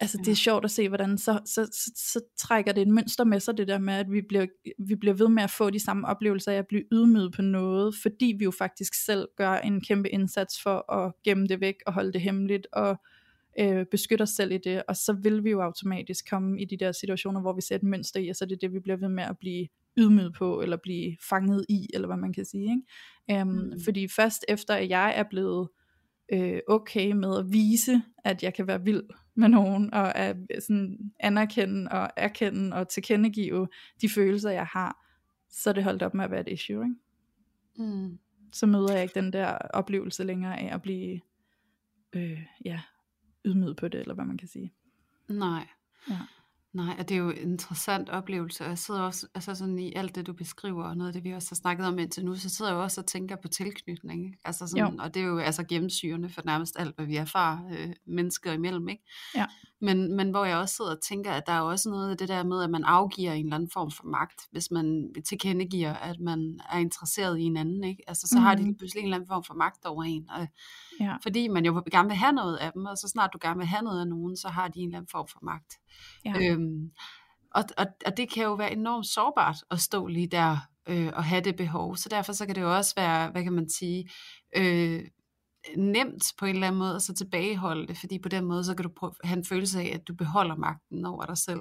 [0.00, 0.32] altså, det Ja.
[0.32, 3.56] er sjovt at se, hvordan så, så, så, så trækker det et mønster med sig,
[3.56, 4.46] det der med, at vi bliver,
[4.78, 7.94] vi bliver ved med at få de samme oplevelser af at blive ydmyget på noget,
[8.02, 11.92] fordi vi jo faktisk selv gør en kæmpe indsats for at gemme det væk og
[11.92, 12.96] holde det hemmeligt, og
[13.60, 16.76] øh, beskytte os selv i det, og så vil vi jo automatisk komme i de
[16.76, 18.96] der situationer, hvor vi ser et mønster i, og så er det det, vi bliver
[18.96, 19.68] ved med at blive
[19.98, 22.62] ydmyget på, eller blive fanget i, eller hvad man kan sige.
[22.62, 23.42] Ikke?
[23.42, 23.54] Um, Mm.
[23.54, 23.72] mm.
[23.84, 25.68] Fordi først efter, at jeg er blevet
[26.32, 29.02] øh, okay med at vise, at jeg kan være vild
[29.34, 33.68] med nogen, og at sådan anerkende og erkende og tilkendegive
[34.00, 35.06] de følelser, jeg har,
[35.50, 36.84] så er det holdt op med at være et issue.
[36.84, 36.96] Ikke?
[37.94, 38.18] Mm.
[38.52, 41.20] Så møder jeg ikke den der oplevelse længere af at blive
[42.12, 42.80] øh, ja,
[43.44, 44.72] ydmyget på det, eller hvad man kan sige.
[45.28, 45.66] Nej.
[46.10, 46.18] Ja.
[46.72, 49.92] Nej, og det er jo en interessant oplevelse, og jeg sidder også altså sådan i
[49.94, 52.36] alt det, du beskriver, og noget af det, vi også har snakket om indtil nu,
[52.36, 54.38] så sidder jeg jo også og tænker på tilknytning, ikke?
[54.44, 57.92] altså sådan, og det er jo altså gennemsyrende for nærmest alt, hvad vi erfarer øh,
[58.06, 59.04] mennesker imellem, ikke?
[59.34, 59.46] Ja.
[59.80, 62.28] Men, men hvor jeg også sidder og tænker, at der er også noget af det
[62.28, 66.20] der med, at man afgiver en eller anden form for magt, hvis man tilkendegiver, at
[66.20, 68.02] man er interesseret i en anden, ikke?
[68.08, 68.42] Altså så mm.
[68.44, 68.74] har de Mhm.
[68.78, 70.48] pludselig en eller anden form for magt over en, og
[71.00, 71.16] Ja.
[71.22, 73.66] fordi man jo gerne vil have noget af dem, og så snart du gerne vil
[73.66, 75.72] have noget af nogen, så har de en eller anden form for magt.
[76.24, 76.32] Ja.
[76.40, 76.90] Øhm,
[77.54, 80.56] og, og, og det kan jo være enormt sårbart at stå lige der
[80.88, 81.96] øh, og have det behov.
[81.96, 84.10] Så derfor så kan det jo også være, hvad kan man sige,
[84.56, 85.04] øh,
[85.76, 88.74] nemt på en eller anden måde at så tilbageholde det, fordi på den måde så
[88.74, 91.60] kan du prøve, have en følelse af, at du beholder magten over dig selv.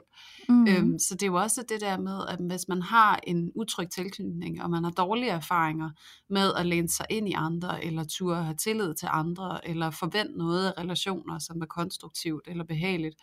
[0.50, 0.68] Mm.
[0.68, 3.90] Øhm, så det er jo også det der med, at hvis man har en utryg
[3.90, 5.90] tilknytning, og man har dårlige erfaringer
[6.30, 10.38] med at læne sig ind i andre, eller turde have tillid til andre, eller forvente
[10.38, 13.16] noget af relationer, som er konstruktivt eller behageligt,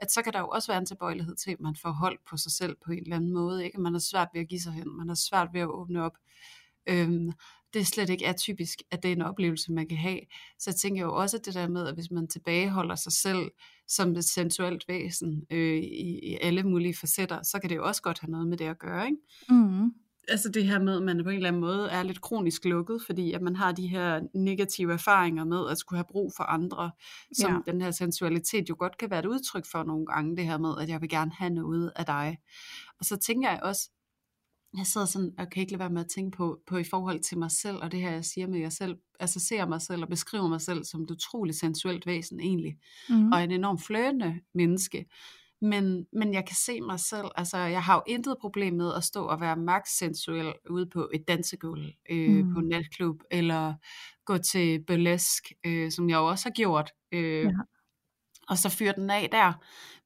[0.00, 2.36] at så kan der jo også være en tilbøjelighed til, at man får hold på
[2.36, 3.64] sig selv på en eller anden måde.
[3.64, 3.80] Ikke?
[3.80, 6.16] Man har svært ved at give sig hen, man har svært ved at åbne op.
[6.88, 7.32] Øhm,
[7.74, 10.20] det er slet ikke atypisk, at det er en oplevelse, man kan have.
[10.58, 13.50] Så jeg tænker jo også det der med, at hvis man tilbageholder sig selv
[13.88, 18.02] som et sensuelt væsen øh, i, i alle mulige facetter, så kan det jo også
[18.02, 19.06] godt have noget med det at gøre.
[19.06, 19.18] Ikke?
[19.48, 19.90] Mm.
[20.30, 23.02] Altså det her med, at man på en eller anden måde er lidt kronisk lukket,
[23.06, 26.90] fordi at man har de her negative erfaringer med at skulle have brug for andre,
[27.32, 27.72] som ja.
[27.72, 30.74] den her sensualitet jo godt kan være et udtryk for nogle gange, det her med,
[30.80, 32.38] at jeg vil gerne have noget af dig.
[32.98, 33.90] Og så tænker jeg også,
[34.76, 37.20] jeg sidder sådan, og kan ikke lade være med at tænke på, på i forhold
[37.20, 40.02] til mig selv, og det her jeg siger med jeg selv, altså ser mig selv
[40.02, 43.32] og beskriver mig selv som et utroligt sensuelt væsen egentlig, mm.
[43.32, 45.06] og en enormt fløjende menneske.
[45.62, 49.04] Men, men jeg kan se mig selv, altså jeg har jo intet problem med at
[49.04, 52.54] stå og være max sensuel ude på et dansegulv, øh, mm.
[52.54, 53.74] på en natklub, eller
[54.24, 56.90] gå til burlesk, øh, som jeg jo også har gjort.
[57.12, 57.50] Øh, ja
[58.50, 59.52] og så fyre den af der.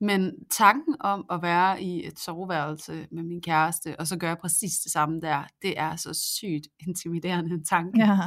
[0.01, 4.73] Men tanken om at være i et soveværelse med min kæreste, og så gøre præcis
[4.79, 8.01] det samme der, det er så sygt intimiderende en tanke.
[8.01, 8.19] Ja.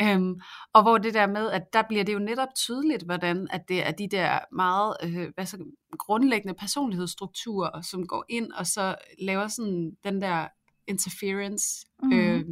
[0.14, 0.40] øhm,
[0.72, 3.86] og hvor det der med, at der bliver det jo netop tydeligt, hvordan at det
[3.86, 5.64] er de der meget øh, hvad så,
[5.98, 10.48] grundlæggende personlighedsstrukturer, som går ind og så laver sådan den der
[10.86, 12.12] interference mm.
[12.12, 12.44] øh,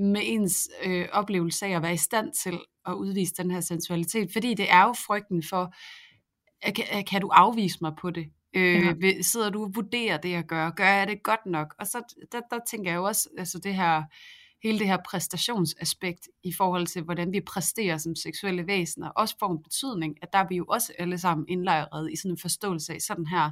[0.00, 4.32] med ens øh, oplevelse af at være i stand til at udvise den her sensualitet,
[4.32, 5.74] fordi det er jo frygten for,
[6.74, 8.26] kan, kan du afvise mig på det?
[8.54, 9.22] Øh, ja.
[9.22, 10.70] Sidder du og vurderer det, jeg gør?
[10.70, 11.74] Gør jeg det godt nok?
[11.78, 14.02] Og så der, der tænker jeg jo også, altså det her,
[14.62, 19.52] hele det her præstationsaspekt i forhold til, hvordan vi præsterer som seksuelle væsener, også får
[19.52, 22.94] en betydning, at der er vi jo også alle sammen indlejret i sådan en forståelse
[22.94, 23.50] af sådan her,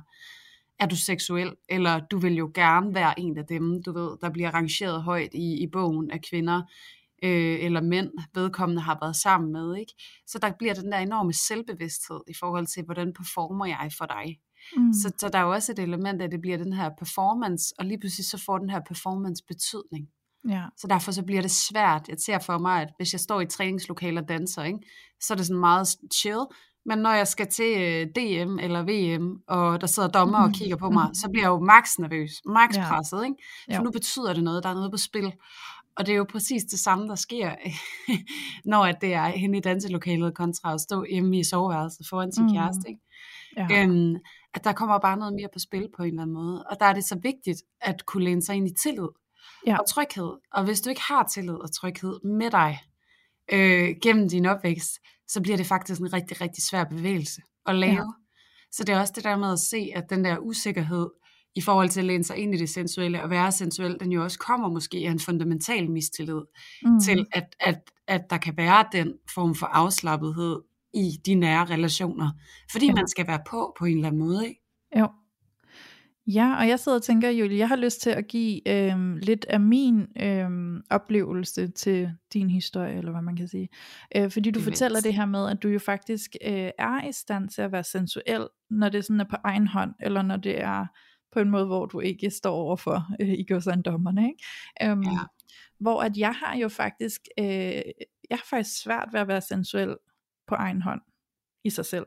[0.81, 4.31] er du seksuel, eller du vil jo gerne være en af dem, du ved, der
[4.31, 6.63] bliver rangeret højt i, i bogen af kvinder,
[7.23, 9.77] øh, eller mænd, vedkommende har været sammen med.
[9.77, 9.93] Ikke?
[10.27, 14.39] Så der bliver den der enorme selvbevidsthed i forhold til, hvordan performer jeg for dig.
[14.77, 14.93] Mm.
[14.93, 17.75] Så, så der er jo også et element af, at det bliver den her performance,
[17.79, 20.09] og lige pludselig så får den her performance betydning.
[20.49, 20.65] Ja.
[20.77, 22.09] Så derfor så bliver det svært.
[22.09, 24.79] Jeg ser for mig, at hvis jeg står i træningslokaler og danser, ikke,
[25.21, 26.45] så er det sådan meget chill,
[26.89, 30.77] men når jeg skal til øh, DM eller VM, og der sidder dommer og kigger
[30.77, 32.89] på mig, så bliver jeg jo max nervøs, max ja.
[32.89, 33.37] presset, ikke?
[33.65, 33.83] For jo.
[33.83, 35.33] nu betyder det noget, der er noget på spil.
[35.97, 37.55] Og det er jo præcis det samme, der sker,
[38.73, 42.45] når at det er henne i danselokalet kontra at stå hjemme i soveværelset foran sin
[42.45, 42.53] mm.
[42.53, 42.89] kæreste.
[42.89, 43.01] Ikke?
[43.57, 43.83] Ja.
[43.83, 44.17] Øhm,
[44.55, 46.65] at der kommer bare noget mere på spil på en eller anden måde.
[46.71, 49.09] Og der er det så vigtigt at kunne læne sig ind i tillid
[49.67, 49.77] ja.
[49.79, 50.33] og tryghed.
[50.53, 52.79] Og hvis du ikke har tillid og tryghed med dig
[53.53, 54.99] øh, gennem din opvækst,
[55.29, 57.93] så bliver det faktisk en rigtig, rigtig svær bevægelse at lave.
[57.93, 58.05] Ja.
[58.73, 61.09] Så det er også det der med at se, at den der usikkerhed
[61.55, 64.23] i forhold til at læne sig ind i det sensuelle og være sensuel, den jo
[64.23, 66.41] også kommer måske af en fundamental mistillid
[66.85, 67.01] mm.
[67.01, 70.63] til, at, at, at der kan være den form for afslappethed
[70.95, 72.31] i de nære relationer.
[72.73, 72.95] Fordi ja.
[72.95, 74.49] man skal være på på en eller anden måde.
[74.49, 74.63] Ikke?
[74.99, 75.09] Jo.
[76.35, 79.45] Ja, og jeg sidder og tænker, Julie, jeg har lyst til at give øhm, lidt
[79.45, 83.69] af min øhm, oplevelse til din historie, eller hvad man kan sige.
[84.17, 87.13] Øh, fordi du det fortæller det her med, at du jo faktisk øh, er i
[87.13, 90.61] stand til at være sensuel, når det sådan er på egen hånd, eller når det
[90.61, 90.87] er
[91.33, 93.47] på en måde, hvor du ikke står overfor øh, i
[93.85, 94.29] dommerne.
[94.29, 94.93] Ikke?
[94.93, 95.19] Um, ja.
[95.81, 97.83] Hvor at jeg har jo faktisk, øh,
[98.31, 99.97] jeg har faktisk svært ved at være sensuel
[100.47, 101.01] på egen hånd
[101.65, 102.07] i sig selv.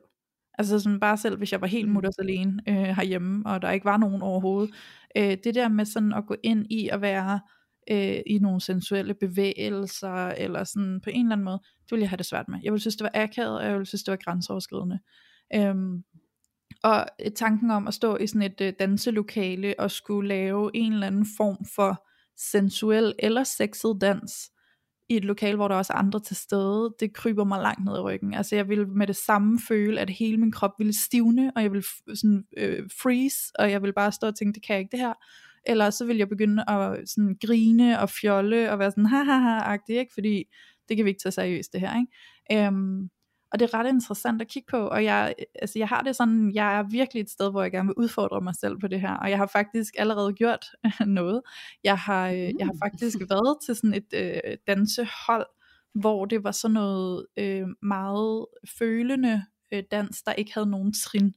[0.58, 1.94] Altså sådan bare selv, hvis jeg var helt mm.
[1.94, 4.76] mutters alene øh, herhjemme, og der ikke var nogen overhovedet.
[5.18, 7.40] Øh, det der med sådan at gå ind i at være
[7.92, 12.10] øh, i nogle sensuelle bevægelser, eller sådan på en eller anden måde, det ville jeg
[12.10, 12.60] have det svært med.
[12.64, 15.00] Jeg ville synes, det var akavet, og jeg ville synes, det var grænseoverskridende.
[15.56, 16.04] Øhm,
[16.84, 21.08] og tanken om at stå i sådan et øh, danselokale og skulle lave en eller
[21.08, 24.52] anden form for sensuel eller sexet dans
[25.12, 27.98] i et lokale, hvor der også er andre til stede, det kryber mig langt ned
[27.98, 28.34] i ryggen.
[28.34, 31.72] Altså jeg ville med det samme føle, at hele min krop ville stivne, og jeg
[31.72, 31.84] ville
[32.16, 35.00] sådan øh, freeze, og jeg ville bare stå og tænke, det kan jeg ikke det
[35.00, 35.14] her.
[35.66, 39.38] Eller så ville jeg begynde at sådan grine og fjolle og være sådan ha ha
[39.38, 40.14] ha agtig, ikke?
[40.14, 40.44] fordi
[40.90, 42.00] det kan vi ikke tage seriøst det her.
[42.00, 42.68] Ikke?
[42.68, 43.10] Øhm,
[43.52, 46.52] og det er ret interessant at kigge på, og jeg, altså jeg har det sådan,
[46.54, 49.14] jeg er virkelig et sted, hvor jeg gerne vil udfordre mig selv på det her,
[49.14, 50.66] og jeg har faktisk allerede gjort
[51.06, 51.42] noget.
[51.84, 53.30] Jeg har, øh, jeg har faktisk mm.
[53.30, 55.46] været til sådan et øh, dansehold,
[55.94, 58.46] hvor det var sådan noget øh, meget
[58.78, 61.34] følende øh, dans, der ikke havde nogen trin.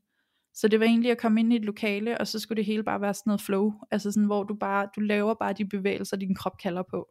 [0.55, 2.83] Så det var egentlig at komme ind i et lokale, og så skulle det hele
[2.83, 6.17] bare være sådan noget flow, altså sådan, hvor du bare, du laver bare de bevægelser,
[6.17, 7.09] din krop kalder på.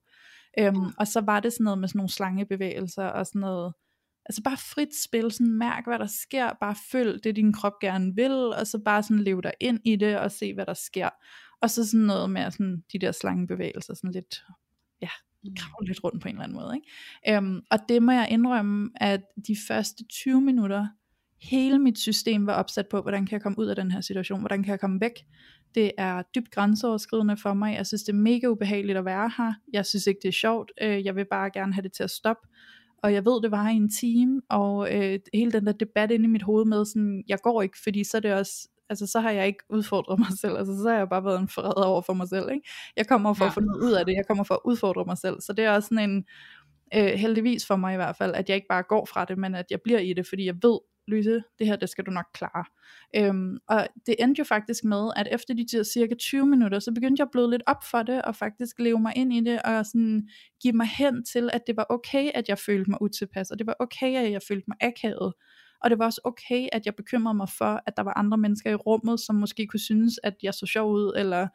[0.59, 3.73] Øhm, og så var det sådan noget med sådan nogle slangebevægelser, og sådan noget,
[4.25, 8.15] altså bare frit spil, sådan mærk hvad der sker, bare følg det din krop gerne
[8.15, 11.09] vil, og så bare sådan leve dig ind i det, og se hvad der sker.
[11.61, 14.43] Og så sådan noget med sådan de der slangebevægelser, sådan lidt,
[15.01, 15.09] ja,
[15.43, 15.55] mm.
[15.55, 16.75] kravle lidt rundt på en eller anden måde.
[16.75, 17.37] Ikke?
[17.37, 20.87] Um, og det må jeg indrømme, at de første 20 minutter,
[21.41, 24.39] hele mit system var opsat på, hvordan kan jeg komme ud af den her situation,
[24.39, 25.25] hvordan kan jeg komme væk.
[25.75, 29.53] Det er dybt grænseoverskridende for mig, jeg synes det er mega ubehageligt at være her,
[29.73, 32.11] jeg synes ikke det er sjovt, øh, jeg vil bare gerne have det til at
[32.11, 32.47] stoppe,
[33.03, 36.25] og jeg ved det var i en time, og øh, hele den der debat inde
[36.25, 39.19] i mit hoved med sådan, jeg går ikke, fordi så er det også, altså så
[39.19, 42.01] har jeg ikke udfordret mig selv, altså så har jeg bare været en forræder over
[42.01, 42.69] for mig selv, ikke?
[42.97, 43.49] Jeg kommer for ja.
[43.49, 45.65] at få noget ud af det, jeg kommer for at udfordre mig selv, så det
[45.65, 46.25] er også sådan en,
[46.95, 49.55] øh, heldigvis for mig i hvert fald, at jeg ikke bare går fra det, men
[49.55, 52.25] at jeg bliver i det, fordi jeg ved, Louise, det her, det skal du nok
[52.33, 52.65] klare.
[53.15, 56.91] Øhm, og det endte jo faktisk med, at efter de der cirka 20 minutter, så
[56.91, 59.61] begyndte jeg at bløde lidt op for det, og faktisk leve mig ind i det,
[59.61, 60.27] og sådan
[60.61, 63.67] give mig hen til, at det var okay, at jeg følte mig utilpas, og det
[63.67, 65.33] var okay, at jeg følte mig akavet.
[65.83, 68.71] Og det var også okay, at jeg bekymrede mig for, at der var andre mennesker
[68.71, 71.47] i rummet, som måske kunne synes, at jeg så sjov ud, eller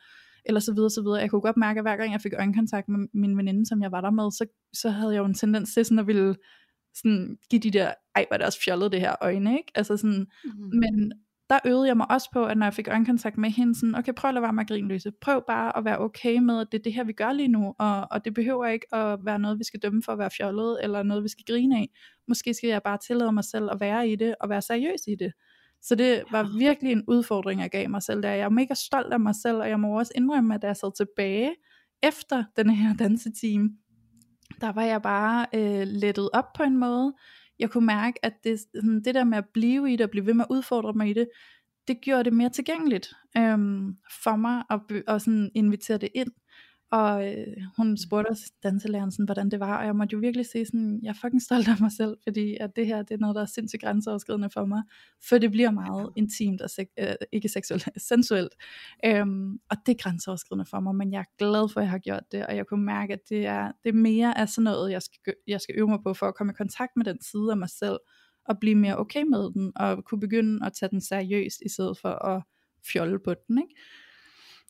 [0.44, 1.20] eller så videre, så videre.
[1.20, 3.92] Jeg kunne godt mærke, at hver gang jeg fik øjenkontakt med min veninde, som jeg
[3.92, 6.34] var der med, så, så havde jeg jo en tendens til sådan at ville
[7.02, 9.72] sådan give de der, ej hvor er det også fjollet det her øjne, ikke?
[9.74, 10.70] Altså sådan, mm-hmm.
[10.72, 11.12] men
[11.50, 14.12] der øvede jeg mig også på, at når jeg fik øjenkontakt med hende, sådan, okay,
[14.12, 15.12] prøv at lade være med at grine løse.
[15.20, 17.74] Prøv bare at være okay med, at det er det her, vi gør lige nu,
[17.78, 20.78] og, og det behøver ikke at være noget, vi skal dømme for at være fjollet,
[20.82, 21.90] eller noget, vi skal grine af.
[22.28, 25.14] Måske skal jeg bare tillade mig selv at være i det, og være seriøs i
[25.14, 25.32] det.
[25.82, 28.30] Så det var virkelig en udfordring, jeg gav mig selv der.
[28.30, 30.76] Jeg er mega stolt af mig selv, og jeg må også indrømme, at da jeg
[30.76, 31.54] sad tilbage
[32.02, 33.70] efter den her danseteam,
[34.61, 37.14] der var jeg bare øh, lettet op på en måde.
[37.59, 40.27] Jeg kunne mærke, at det, sådan, det der med at blive i det, og blive
[40.27, 41.29] ved med at udfordre mig i det,
[41.88, 46.29] det gjorde det mere tilgængeligt øhm, for mig, at, og sådan invitere det ind.
[46.90, 50.46] Og øh, hun spurgte os, danselæreren, sådan, hvordan det var, og jeg måtte jo virkelig
[50.46, 53.18] se sådan, jeg er fucking stolt af mig selv, fordi at det her, det er
[53.18, 54.83] noget, der er sindssygt grænseoverskridende for mig,
[55.29, 58.55] for det bliver meget intimt og sek- øh, ikke seksuelt, sensuelt,
[59.05, 61.98] øhm, og det er grænseoverskridende for mig, men jeg er glad for, at jeg har
[61.98, 64.92] gjort det, og jeg kunne mærke, at det er, det er mere af sådan noget,
[64.92, 67.51] jeg skal, jeg skal øve mig på, for at komme i kontakt med den side
[67.51, 67.98] af mig selv,
[68.44, 71.98] og blive mere okay med den, og kunne begynde at tage den seriøst, i stedet
[71.98, 72.42] for at
[72.92, 73.74] fjolle på den, ikke?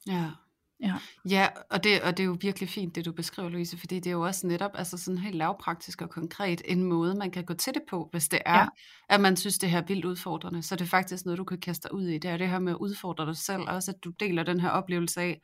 [0.07, 0.31] Ja.
[0.81, 0.95] Ja,
[1.29, 4.07] ja og, det, og det er jo virkelig fint, det du beskriver, Louise, fordi det
[4.07, 7.55] er jo også netop altså sådan helt lavpraktisk og konkret en måde, man kan gå
[7.55, 8.67] til det på, hvis det er, ja.
[9.09, 10.63] at man synes, det her er vildt udfordrende.
[10.63, 12.19] Så det er faktisk noget, du kan kaste dig ud i.
[12.19, 14.61] Det er det her med at udfordre dig selv, og også at du deler den
[14.61, 15.41] her oplevelse af,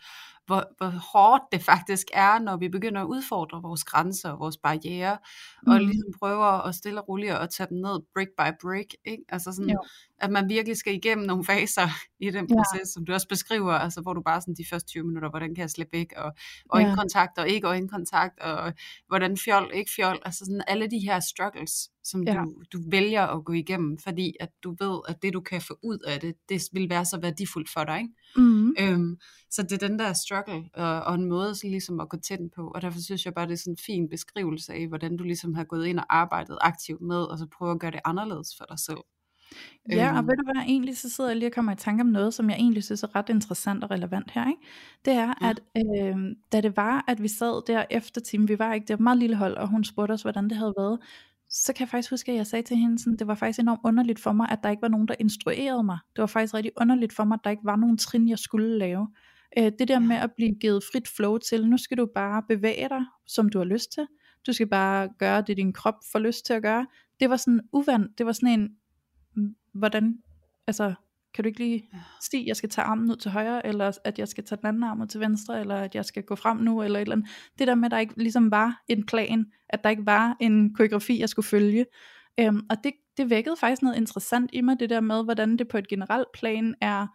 [0.47, 4.57] hvor, hvor hårdt det faktisk er, når vi begynder at udfordre vores grænser og vores
[4.57, 5.19] barriere,
[5.67, 5.73] mm.
[5.73, 8.95] og ligesom prøver at stille og roligt at tage dem ned brick by brick.
[9.05, 9.25] Ikke?
[9.29, 9.79] Altså sådan, jo.
[10.19, 11.89] at man virkelig skal igennem nogle faser
[12.21, 12.85] i den proces, ja.
[12.85, 15.63] som du også beskriver, altså hvor du bare sådan de første 20 minutter, hvordan kan
[15.63, 16.33] jeg slippe væk, og
[16.71, 18.73] øjenkontakt og ikke øjenkontakt, og
[19.09, 22.35] hvordan fjol, ikke fjol, altså sådan alle de her struggles, som ja.
[22.35, 25.79] du, du vælger at gå igennem, fordi at du ved, at det du kan få
[25.83, 27.99] ud af det, det vil være så værdifuldt for dig.
[27.99, 28.15] Ikke?
[28.37, 28.75] Mm.
[28.81, 29.19] Øhm,
[29.51, 32.51] så det er den der struggle, og, og en måde så ligesom at gå den
[32.57, 35.25] på, og derfor synes jeg bare, det er sådan en fin beskrivelse af, hvordan du
[35.25, 38.49] ligesom har gået ind og arbejdet aktivt med, og så prøve at gøre det anderledes
[38.59, 38.99] for dig selv.
[39.91, 40.27] Ja, og øhm.
[40.27, 42.51] ved du hvad, egentlig så sidder jeg lige og kommer i tanke om noget, som
[42.51, 44.63] jeg egentlig synes er ret interessant og relevant her, ikke?
[45.05, 45.51] Det er, ja.
[45.51, 46.17] at øh,
[46.53, 49.01] da det var, at vi sad der efter timen, vi var ikke, det var et
[49.01, 50.99] meget lille hold, og hun spurgte os, hvordan det havde været,
[51.57, 53.81] så kan jeg faktisk huske, at jeg sagde til hende, sådan, det var faktisk enormt
[53.85, 55.99] underligt for mig, at der ikke var nogen, der instruerede mig.
[56.17, 58.79] Det var faktisk rigtig underligt for mig, at der ikke var nogen trin, jeg skulle
[58.79, 59.09] lave.
[59.59, 62.89] Øh, det der med at blive givet frit flow til, nu skal du bare bevæge
[62.89, 64.07] dig, som du har lyst til.
[64.47, 66.87] Du skal bare gøre det, din krop får lyst til at gøre.
[67.21, 68.77] Det var sådan uvandt, det var sådan en,
[69.73, 70.19] hvordan,
[70.67, 70.95] altså,
[71.35, 74.19] kan du ikke lige sige, at jeg skal tage armen ud til højre, eller at
[74.19, 76.57] jeg skal tage den anden arm ud til venstre, eller at jeg skal gå frem
[76.57, 77.31] nu, eller et eller andet.
[77.59, 80.75] Det der med, at der ikke ligesom var en plan, at der ikke var en
[80.75, 81.87] koreografi, jeg skulle følge.
[82.41, 85.69] Øhm, og det, det vækkede faktisk noget interessant i mig, det der med, hvordan det
[85.69, 87.07] på et generelt plan er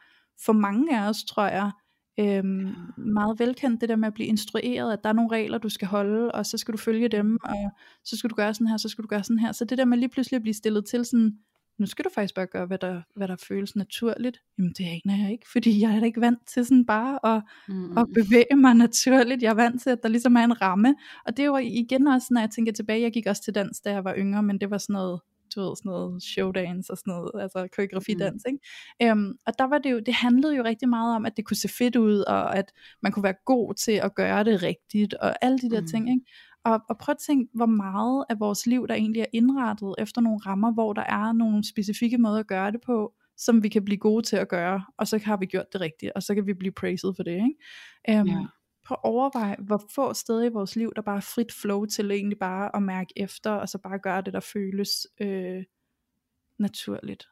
[0.45, 1.71] for mange af os, tror jeg,
[2.19, 5.69] øhm, meget velkendt, det der med at blive instrueret, at der er nogle regler, du
[5.69, 7.71] skal holde, og så skal du følge dem, og
[8.03, 9.51] så skal du gøre sådan her, så skal du gøre sådan her.
[9.51, 11.37] Så det der med lige pludselig at blive stillet til sådan,
[11.79, 14.41] nu skal du faktisk bare gøre, hvad der, hvad der føles naturligt.
[14.57, 17.43] Jamen det aner jeg ikke, fordi jeg er da ikke vant til sådan bare at,
[17.67, 17.97] mm.
[17.97, 19.41] at bevæge mig naturligt.
[19.41, 20.95] Jeg er vant til, at der ligesom er en ramme.
[21.25, 23.91] Og det var igen også, når jeg tænker tilbage, jeg gik også til dans, da
[23.91, 25.19] jeg var yngre, men det var sådan noget,
[25.55, 28.53] du ved, sådan noget showdance og sådan noget, altså koreografidans, mm.
[28.53, 29.11] ikke?
[29.11, 31.57] Um, og der var det jo, det handlede jo rigtig meget om, at det kunne
[31.57, 35.45] se fedt ud, og at man kunne være god til at gøre det rigtigt, og
[35.45, 35.87] alle de der mm.
[35.87, 36.25] ting, ikke?
[36.63, 40.21] Og, og prøv at tænke, hvor meget af vores liv, der egentlig er indrettet efter
[40.21, 43.85] nogle rammer, hvor der er nogle specifikke måder at gøre det på, som vi kan
[43.85, 46.47] blive gode til at gøre, og så har vi gjort det rigtigt, og så kan
[46.47, 47.31] vi blive praised for det.
[47.31, 48.21] Ikke?
[48.21, 48.45] Um, ja.
[48.85, 52.11] Prøv at overveje, hvor få steder i vores liv, der bare er frit flow til
[52.11, 55.63] egentlig bare at mærke efter, og så bare gøre det, der føles øh,
[56.59, 57.27] naturligt.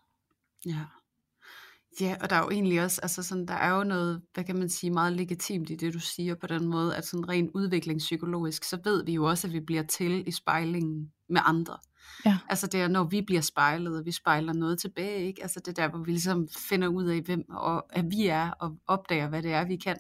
[0.66, 0.86] Ja.
[2.02, 4.60] Ja, og der er jo egentlig også, altså sådan, der er jo noget, hvad kan
[4.60, 8.64] man sige, meget legitimt i det, du siger på den måde, at sådan rent udviklingspsykologisk,
[8.64, 11.78] så ved vi jo også, at vi bliver til i spejlingen med andre.
[12.26, 12.38] Ja.
[12.50, 15.41] Altså det er, når vi bliver spejlet, og vi spejler noget tilbage, ikke?
[15.41, 18.50] Altså det er der, hvor vi ligesom finder ud af, hvem og, at vi er,
[18.50, 19.98] og opdager, hvad det er, vi kan.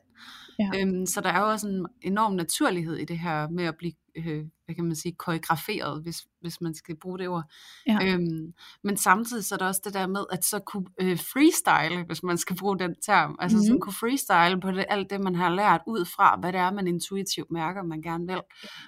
[0.59, 0.71] Ja.
[0.75, 3.93] Øhm, så der er jo også en enorm naturlighed i det her med at blive,
[4.17, 7.43] øh, hvad kan man sige, koreograferet, hvis, hvis man skal bruge det ord.
[7.87, 7.97] Ja.
[8.03, 8.53] Øhm,
[8.83, 12.23] men samtidig så er der også det der med, at så kunne øh, freestyle, hvis
[12.23, 13.65] man skal bruge den term, altså mm-hmm.
[13.65, 13.81] sådan Mhm.
[13.81, 16.87] kunne freestyle på det, alt det, man har lært ud fra, hvad det er, man
[16.87, 18.41] intuitivt mærker, man gerne vil.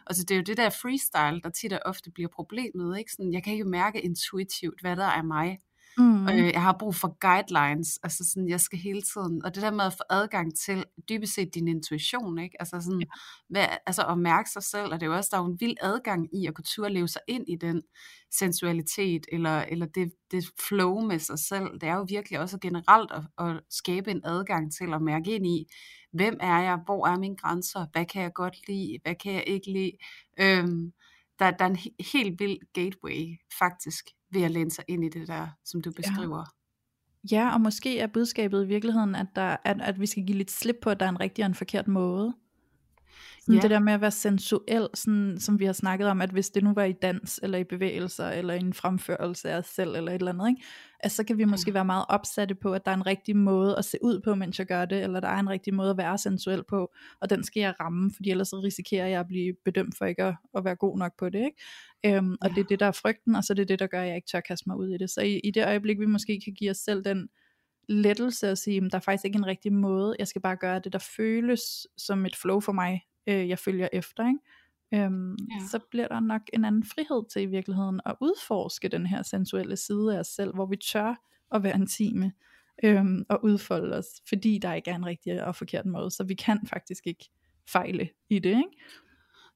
[0.07, 3.11] Altså det er jo det der freestyle, der tit og ofte bliver problemet, ikke?
[3.11, 5.57] Sådan, jeg kan ikke mærke intuitivt, hvad der er mig.
[5.97, 6.29] Mm.
[6.29, 9.71] Øh, jeg har brug for guidelines, altså sådan, jeg skal hele tiden, og det der
[9.71, 12.55] med at få adgang til dybest set din intuition, ikke?
[12.59, 13.05] Altså sådan, ja.
[13.49, 15.59] hvad, altså at mærke sig selv, og det er jo også, der er jo en
[15.59, 17.81] vild adgang i at kunne turde leve sig ind i den
[18.31, 23.11] sensualitet, eller, eller det, det flow med sig selv, det er jo virkelig også generelt
[23.11, 25.65] at, at skabe en adgang til at mærke ind i,
[26.13, 29.43] hvem er jeg, hvor er mine grænser, hvad kan jeg godt lide, hvad kan jeg
[29.47, 29.91] ikke lide,
[30.39, 30.91] øhm,
[31.39, 35.09] der, der er en he- helt vild gateway faktisk ved at læne sig ind i
[35.09, 36.45] det der, som du beskriver.
[37.31, 40.51] Ja, og måske er budskabet i virkeligheden, at, der, at, at vi skal give lidt
[40.51, 42.33] slip på, at der er en rigtig og en forkert måde.
[43.41, 43.61] Sådan Ja.
[43.61, 46.63] Det der med at være sensuel, sådan, som vi har snakket om, at hvis det
[46.63, 50.11] nu var i dans, eller i bevægelser, eller i en fremførelse af os selv, eller
[50.11, 50.63] et eller andet, ikke?
[51.03, 53.77] Altså, så kan vi måske være meget opsatte på, at der er en rigtig måde
[53.77, 55.97] at se ud på, mens jeg gør det, eller der er en rigtig måde at
[55.97, 56.91] være sensuel på,
[57.21, 60.23] og den skal jeg ramme, fordi ellers så risikerer jeg at blive bedømt for ikke
[60.23, 62.17] at, at være god nok på det, ikke?
[62.17, 62.53] Øhm, og Ja.
[62.55, 64.15] det er det, der er frygten, og så er det det, der gør, at jeg
[64.15, 65.09] ikke tør kaste mig ud i det.
[65.09, 67.29] Så i, i det øjeblik, vi måske kan give os selv den
[67.89, 70.79] lettelse at sige, at der er faktisk ikke en rigtig måde, jeg skal bare gøre
[70.79, 71.61] det, der føles
[71.97, 74.39] som et flow for mig, øh, jeg følger efter, ikke?
[75.05, 75.67] Øhm, Ja.
[75.71, 79.77] så bliver der nok en anden frihed til i virkeligheden at udforske den her sensuelle
[79.77, 81.15] side af os selv, hvor vi tør
[81.51, 82.31] at være intime
[82.83, 86.33] øhm, og udfolde os, fordi der ikke er en rigtig og forkert måde, så vi
[86.33, 87.29] kan faktisk ikke
[87.69, 88.77] fejle i det, ikke?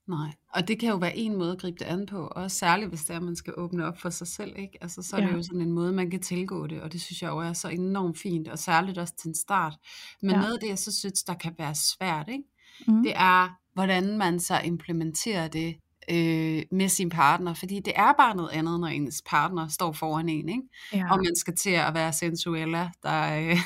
[0.07, 2.89] Nej, og det kan jo være en måde at gribe det an på, også særligt
[2.89, 4.78] hvis det er, at man skal åbne op for sig selv, ikke?
[4.82, 5.34] Altså så er det Ja.
[5.36, 7.70] jo sådan en måde, man kan tilgå det, og det synes jeg jo er så
[7.70, 9.74] enormt fint, og særligt også til en start.
[10.22, 10.38] Men Ja.
[10.41, 12.43] noget af det, jeg så synes, der kan være svært, ikke?
[12.88, 13.03] Mm.
[13.03, 15.76] det er, hvordan man så implementerer det
[16.09, 20.30] øh, med sin partner, fordi det er bare noget andet, når ens partner står foran
[20.30, 20.61] en, ikke?
[20.93, 21.11] Ja.
[21.11, 23.57] og man skal til at være sensuella, der øh,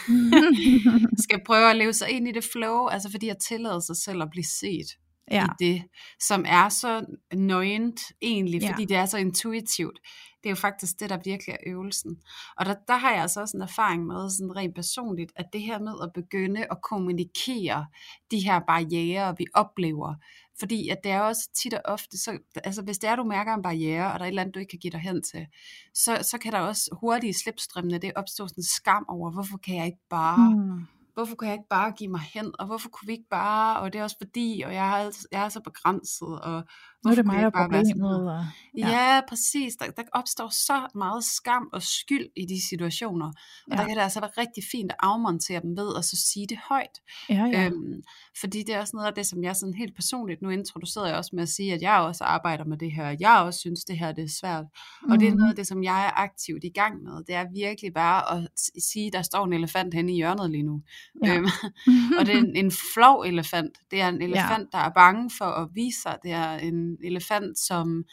[1.25, 4.21] skal prøve at leve sig ind i det flow, altså fordi at tillade sig selv
[4.21, 4.87] at blive set
[5.31, 5.45] ja.
[5.45, 5.83] i det,
[6.19, 8.71] som er så nøgent egentlig, Ja.
[8.71, 9.99] fordi det er så intuitivt.
[10.43, 12.17] Det er jo faktisk det, der virkelig er øvelsen.
[12.57, 15.61] Og der, der har jeg altså også en erfaring med, sådan rent personligt, at det
[15.61, 17.85] her med at begynde at kommunikere
[18.31, 20.15] de her barriere, vi oplever,
[20.59, 23.53] fordi at det er også tit og ofte, så, altså hvis det er, du mærker
[23.53, 25.47] en barriere, og der er et eller andet, du ikke kan give dig hen til,
[25.93, 29.57] så, så kan der også hurtigt i slipstrømmene det opstå sådan en skam over, hvorfor
[29.57, 30.85] kan jeg ikke bare Mm
[31.17, 33.93] hvorfor kunne jeg ikke bare give mig hen, og hvorfor kunne vi ikke bare, og
[33.93, 36.63] det er også fordi, og jeg er, altså, jeg er så begrænset, og
[37.05, 38.29] nu er det mig, der er problemet.
[38.31, 38.45] Og,
[38.77, 39.75] Ja, ja præcis.
[39.75, 43.33] Der, der opstår så meget skam og skyld i de situationer, og
[43.71, 43.75] ja.
[43.75, 46.57] Der kan det altså være rigtig fint at afmontere dem ved, og så sige det
[46.69, 46.99] højt.
[47.29, 47.65] ja, ja.
[47.65, 48.01] Øhm,
[48.41, 51.17] fordi det er også noget af det, som jeg sådan helt personligt, nu introducerede jeg
[51.17, 53.97] også med at sige, at jeg også arbejder med det her, jeg også synes, det
[53.99, 54.65] her det er svært.
[55.09, 55.37] Og det er Mhm.
[55.39, 57.23] noget af det, som jeg er aktivt i gang med.
[57.27, 58.49] Det er virkelig bare at
[58.83, 60.81] sige, der står en elefant henne i hjørnet lige nu.
[61.25, 61.35] Ja.
[61.35, 61.45] Øhm,
[62.19, 63.77] og det er en, en flov elefant.
[63.91, 64.77] Det er en elefant, ja.
[64.77, 66.17] der er bange for at vise sig.
[66.23, 68.03] Det er en elefant, som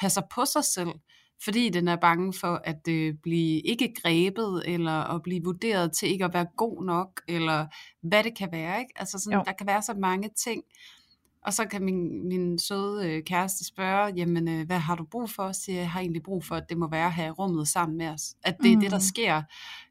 [0.00, 0.90] passer på sig selv,
[1.44, 6.08] fordi den er bange for at øh, blive ikke grebet, eller at blive vurderet til
[6.08, 7.66] ikke at være god nok, eller
[8.02, 8.78] hvad det kan være.
[8.80, 8.92] Ikke?
[8.96, 9.42] Altså sådan, Jo.
[9.46, 10.62] der kan være så mange ting.
[11.46, 15.30] Og så kan min, min søde øh, kæreste spørge, jamen øh, hvad har du brug
[15.30, 15.52] for?
[15.52, 18.06] Så jeg, har egentlig brug for, at det må være her i rummet sammen med
[18.08, 18.34] os.
[18.44, 19.00] At det er det, der Mm.
[19.00, 19.42] sker.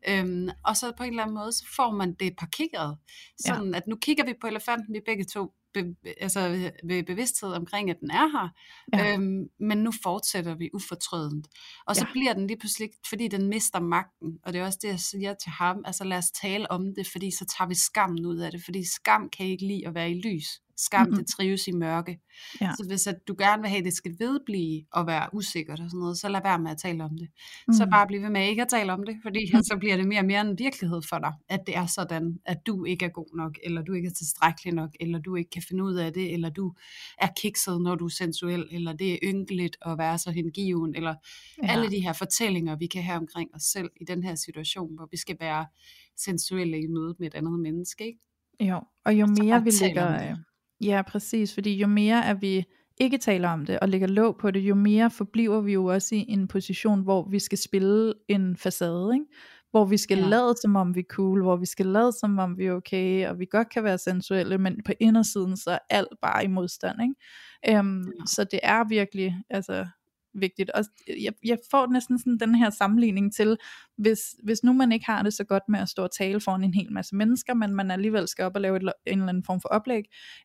[0.09, 2.97] Øhm, og så på en eller anden måde, så får man det parkeret.
[3.45, 3.77] Sådan ja.
[3.77, 7.99] at nu kigger vi på elefanten, vi begge to be, altså ved bevidsthed omkring, at
[7.99, 8.49] den er her.
[8.93, 9.13] Ja.
[9.13, 11.47] Øhm, men nu fortsætter vi ufortrødent.
[11.87, 12.11] Og så Ja.
[12.11, 14.39] bliver den lige pludselig, fordi den mister magten.
[14.43, 15.81] Og det er også det, jeg siger til ham.
[15.85, 18.61] Altså lad os tale om det, fordi så tager vi skammen ud af det.
[18.65, 20.47] Fordi skam kan ikke lide at være i lys.
[20.77, 21.15] Skam, Mhm.
[21.17, 22.19] det trives i mørke.
[22.61, 22.71] Ja.
[22.77, 25.89] Så hvis at du gerne vil have, at det skal vedblive og være usikkert og
[25.89, 27.27] sådan noget, så lad være med at tale om det.
[27.67, 27.73] Mm.
[27.73, 29.61] Så bare bliv ved med ikke at tale om det, fordi Mm.
[29.71, 32.57] så bliver det mere og mere en virkelighed for dig, at det er sådan, at
[32.67, 35.63] du ikke er god nok, eller du ikke er tilstrækkelig nok, eller du ikke kan
[35.67, 36.73] finde ud af det, eller du
[37.17, 41.15] er kikset, når du er sensuel, eller det er ynkeligt at være så hengiven, eller
[41.63, 41.67] ja.
[41.71, 45.07] alle de her fortællinger, vi kan have omkring os selv i den her situation, hvor
[45.11, 45.65] vi skal være
[46.17, 48.05] sensuelle i mødet med et andet menneske.
[48.05, 48.19] Ikke?
[48.61, 50.35] Jo, og jo mere vi lægger,
[50.81, 52.63] ja præcis, fordi jo mere at vi
[52.97, 56.15] ikke taler om det og lægger låg på det, jo mere forbliver vi jo også
[56.15, 59.25] i en position, hvor vi skal spille en facade, ikke?
[59.71, 60.27] hvor vi skal Ja.
[60.27, 63.27] lade som om vi er cool, hvor vi skal lade som om vi er okay,
[63.29, 66.99] og vi godt kan være sensuelle, men på indersiden så er alt bare i modstand.
[67.01, 67.77] Ikke?
[67.79, 68.25] Øhm, Ja.
[68.25, 69.87] Så det er virkelig, altså
[70.33, 70.69] vigtigt.
[70.69, 70.83] Og
[71.23, 73.57] jeg, jeg får næsten sådan den her sammenligning til,
[73.97, 76.63] hvis, hvis nu man ikke har det så godt med at stå og tale foran
[76.63, 79.43] en hel masse mennesker, men man alligevel skal op og lave et, en eller anden
[79.43, 80.03] form for oplæg,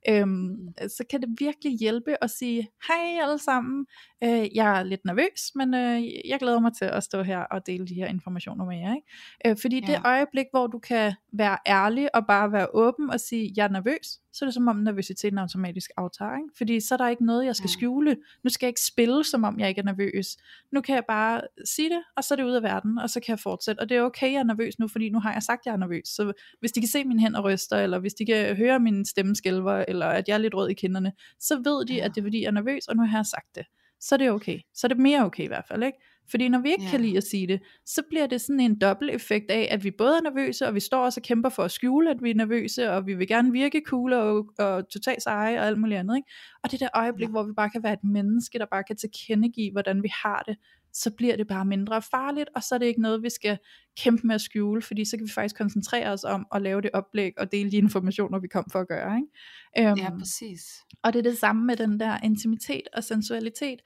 [0.09, 0.73] øhm, mm.
[0.79, 3.87] så kan det virkelig hjælpe at sige, hej alle sammen,
[4.25, 7.67] øh, jeg er lidt nervøs, men øh, jeg glæder mig til at stå her og
[7.67, 8.95] dele de her informationer med jer.
[8.95, 9.07] Ikke?
[9.47, 9.93] Øh, fordi ja.
[9.93, 13.69] det øjeblik, hvor du kan være ærlig og bare være åben og sige, jeg er
[13.69, 16.37] nervøs, så er det som om nervøsiteten automatisk aftager.
[16.37, 16.49] Ikke?
[16.57, 18.17] Fordi så er der ikke noget, jeg skal skjule.
[18.45, 20.37] Nu skal jeg ikke spille, som om jeg ikke er nervøs.
[20.73, 23.21] Nu kan jeg bare sige det, og så er det ud af verden, og så
[23.21, 23.81] kan jeg fortsætte.
[23.81, 25.73] Og det er okay, jeg er nervøs nu, fordi nu har jeg sagt, at jeg
[25.73, 26.09] er nervøs.
[26.09, 29.35] Så hvis de kan se mine hænder ryster, eller hvis de kan høre min stemme
[29.37, 32.05] skælver, eller at jeg er lidt rød i kinderne, så ved de, ja.
[32.05, 33.67] at det er fordi, jeg er nervøs, og nu har jeg sagt det.
[34.01, 34.59] Så er det okay.
[34.75, 35.99] Så er det mere okay i hvert fald, ikke?
[36.31, 36.91] Fordi når vi ikke yeah.
[36.91, 39.91] kan lide at sige det, så bliver det sådan en dobbelt effekt af, at vi
[39.91, 42.35] både er nervøse, og vi står også og kæmper for at skjule, at vi er
[42.35, 46.17] nervøse, og vi vil gerne virke cool og, og totalt seje og alt muligt andet.
[46.17, 46.31] Ikke?
[46.65, 47.33] Og det der øjeblik, yeah.
[47.33, 50.57] hvor vi bare kan være et menneske, der bare kan tilkendegive, hvordan vi har det,
[50.93, 53.59] så bliver det bare mindre farligt, og så er det ikke noget, vi skal
[53.99, 56.91] kæmpe med at skjule, fordi så kan vi faktisk koncentrere os om at lave det
[56.93, 59.17] oplæg og dele de informationer, vi kom for at gøre.
[59.17, 59.91] Ikke?
[59.91, 60.63] Um, ja, præcis.
[61.03, 63.81] Og det er det samme med den der intimitet og sensualitet.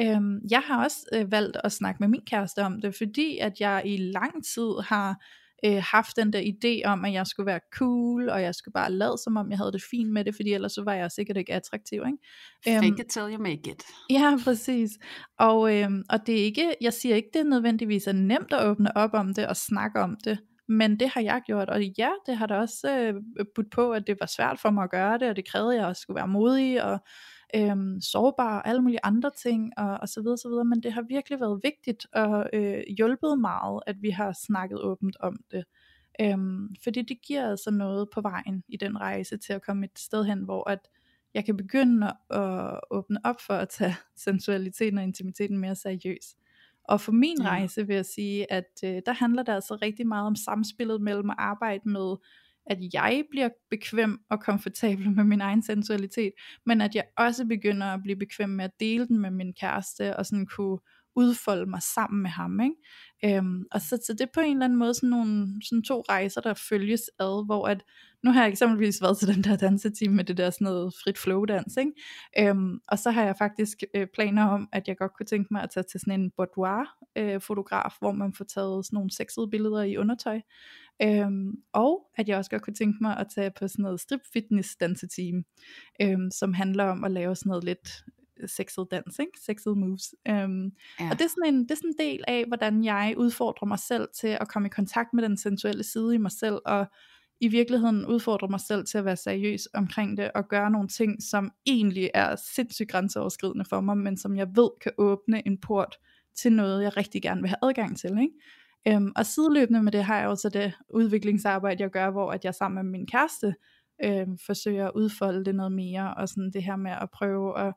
[0.00, 3.60] Øhm, jeg har også øh, valgt at snakke med min kæreste om det, fordi at
[3.60, 5.24] jeg i lang tid har
[5.64, 8.92] øh, haft den der idé om, at jeg skulle være cool, og jeg skulle bare
[8.92, 11.36] lade som om, jeg havde det fint med det, fordi ellers så var jeg sikkert
[11.36, 12.02] ikke attraktiv.
[12.06, 12.18] Ikke?
[12.64, 13.82] Fake øhm, it till you make it.
[14.10, 14.90] Ja, præcis.
[15.38, 18.66] Og, øhm, og det er ikke, jeg siger ikke, det er nødvendigvis er nemt at
[18.66, 20.38] åbne op om det og snakke om det,
[20.68, 24.06] men det har jeg gjort, og ja, det har da også øh, budt på, at
[24.06, 26.16] det var svært for mig at gøre det, og det krævede, at jeg også skulle
[26.16, 26.98] være modig, og
[27.54, 30.92] øhm, sårbar og alle mulige andre ting og, og så videre, så videre, men det
[30.92, 35.64] har virkelig været vigtigt og øh, hjulpet meget, at vi har snakket åbent om det.
[36.20, 39.98] Øhm, fordi det giver altså noget på vejen i den rejse til at komme et
[39.98, 40.88] sted hen, hvor at
[41.34, 46.38] jeg kan begynde at åbne op for at tage sensualiteten og intimiteten mere seriøst.
[46.84, 50.26] Og for min rejse vil jeg sige, at øh, der handler det altså rigtig meget
[50.26, 52.16] om samspillet mellem at arbejde med
[52.66, 56.32] at jeg bliver bekvem og komfortabel med min egen sensualitet,
[56.66, 60.16] men at jeg også begynder at blive bekvem med at dele den med min kæreste,
[60.16, 60.78] og sådan kunne
[61.16, 62.60] udfolde mig sammen med ham.
[62.60, 63.36] Ikke?
[63.38, 66.04] Øhm, og så, så det er på en eller anden måde sådan, nogle, sådan to
[66.08, 67.84] rejser, der følges ad, hvor at,
[68.22, 71.18] nu har jeg eksempelvis været til den der danseteam med det der sådan noget frit
[71.18, 71.92] flow dans, ikke?
[72.38, 75.62] Øhm, og så har jeg faktisk øh, planer om, at jeg godt kunne tænke mig
[75.62, 79.50] at tage til sådan en boudoir øh, fotograf, hvor man får taget sådan nogle sexede
[79.50, 80.40] billeder i undertøj,
[81.02, 84.20] Øhm, og at jeg også godt kunne tænke mig at tage på sådan noget strip
[84.32, 85.44] fitness danseteam,
[86.02, 88.04] øhm, som handler om at lave sådan noget lidt
[88.46, 89.32] sexet dans, ikke?
[89.46, 90.14] sexet moves.
[90.28, 91.10] Øhm, ja.
[91.10, 93.78] Og det er, sådan en, det er sådan en del af, hvordan jeg udfordrer mig
[93.78, 96.86] selv til at komme i kontakt med den sensuelle side i mig selv, og
[97.40, 101.22] i virkeligheden udfordrer mig selv til at være seriøs omkring det, og gøre nogle ting,
[101.22, 105.96] som egentlig er sindssygt grænseoverskridende for mig, men som jeg ved kan åbne en port
[106.36, 108.10] til noget, jeg rigtig gerne vil have adgang til.
[108.10, 108.34] Ikke?
[108.88, 112.54] Øhm, og sideløbende med det har jeg også det udviklingsarbejde, jeg gør, hvor at jeg
[112.54, 113.54] sammen med min kæreste
[114.04, 117.74] øhm, forsøger at udfolde det noget mere, og sådan det her med at prøve at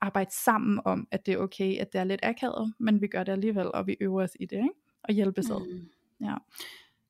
[0.00, 3.24] arbejde sammen om, at det er okay, at det er lidt akavet, men vi gør
[3.24, 4.74] det alligevel, og vi øver os i det, ikke?
[5.04, 5.72] og hjælpes ad.
[5.72, 5.88] Mm.
[6.26, 6.34] Ja.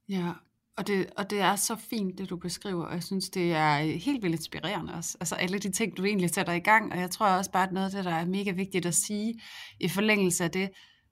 [0.08, 0.32] ja,
[0.76, 3.78] og det, og det er så fint, det du beskriver, og jeg synes, det er
[3.78, 5.16] helt vildt inspirerende også.
[5.20, 7.72] Altså alle de ting, du egentlig sætter i gang, og jeg tror også bare, at
[7.72, 9.40] noget af det, der er mega vigtigt at sige
[9.80, 10.70] i forlængelse af det,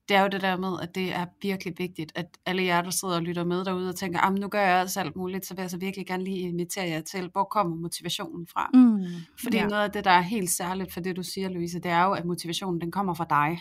[0.09, 2.91] det er jo det der med, at det er virkelig vigtigt, at alle jer, der
[2.91, 5.63] sidder og lytter med derude og tænker, nu gør jeg også alt muligt, så vil
[5.63, 8.71] jeg så virkelig gerne lige invitere jer til, hvor kommer motivationen fra?
[8.75, 9.05] Mm,
[9.43, 9.67] Fordi ja.
[9.67, 12.13] noget af det, der er helt særligt for det, du siger, Louise, det er jo,
[12.13, 13.59] at motivationen, den kommer fra dig.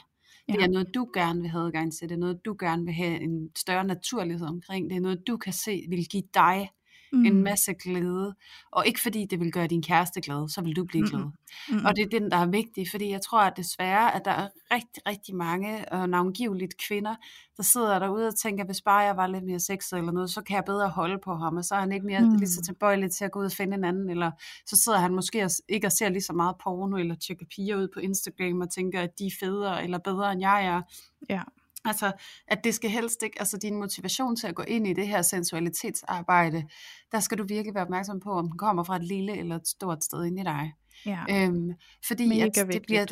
[0.47, 0.65] Det ja.
[0.65, 2.09] er noget, du gerne vil have adgang til.
[2.09, 4.89] Det er noget, du gerne vil have en større naturlighed omkring.
[4.89, 6.69] Det er noget, du kan se vil give dig
[7.13, 7.25] mm.
[7.25, 8.35] en masse glæde.
[8.71, 11.23] Og ikke fordi det vil gøre din kæreste glad, så vil du blive glad.
[11.23, 11.31] Mm.
[11.69, 11.85] Mm.
[11.85, 14.47] Og det er den, der er vigtig, fordi jeg tror at desværre, at der er
[14.71, 17.15] rigtig, rigtig mange, og navngiveligt kvinder,
[17.57, 20.41] der sidder derude og tænker, hvis bare jeg var lidt mere sexet eller noget, så
[20.41, 22.35] kan jeg bedre holde på ham, og så er han ikke mere mm.
[22.35, 24.31] lige så tilbøjelig til at gå ud og finde en anden, eller
[24.65, 27.87] så sidder han måske ikke og ser lige så meget porno, eller tjekker piger ud
[27.93, 30.81] på Instagram og tænker, at de er federe eller bedre end jeg er.
[31.29, 31.41] Ja.
[31.85, 32.11] Altså,
[32.47, 35.21] at det skal helst ikke, altså din motivation til at gå ind i det her
[35.21, 36.63] sensualitetsarbejde,
[37.11, 39.67] der skal du virkelig være opmærksom på, om den kommer fra et lille eller et
[39.67, 40.73] stort sted ind i dig.
[41.05, 41.23] Ja.
[41.29, 41.71] Øhm,
[42.07, 43.05] fordi at det bliver,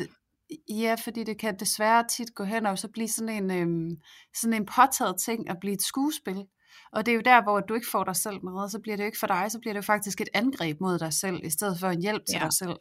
[0.68, 3.96] ja, fordi det kan desværre tit gå hen og så blive sådan en, øhm,
[4.34, 6.44] sådan en påtaget ting at blive et skuespil.
[6.92, 9.04] Og det er jo der, hvor du ikke får dig selv med, så bliver det
[9.04, 11.50] jo ikke for dig, så bliver det jo faktisk et angreb mod dig selv, i
[11.50, 12.44] stedet for en hjælp til ja.
[12.44, 12.76] dig selv.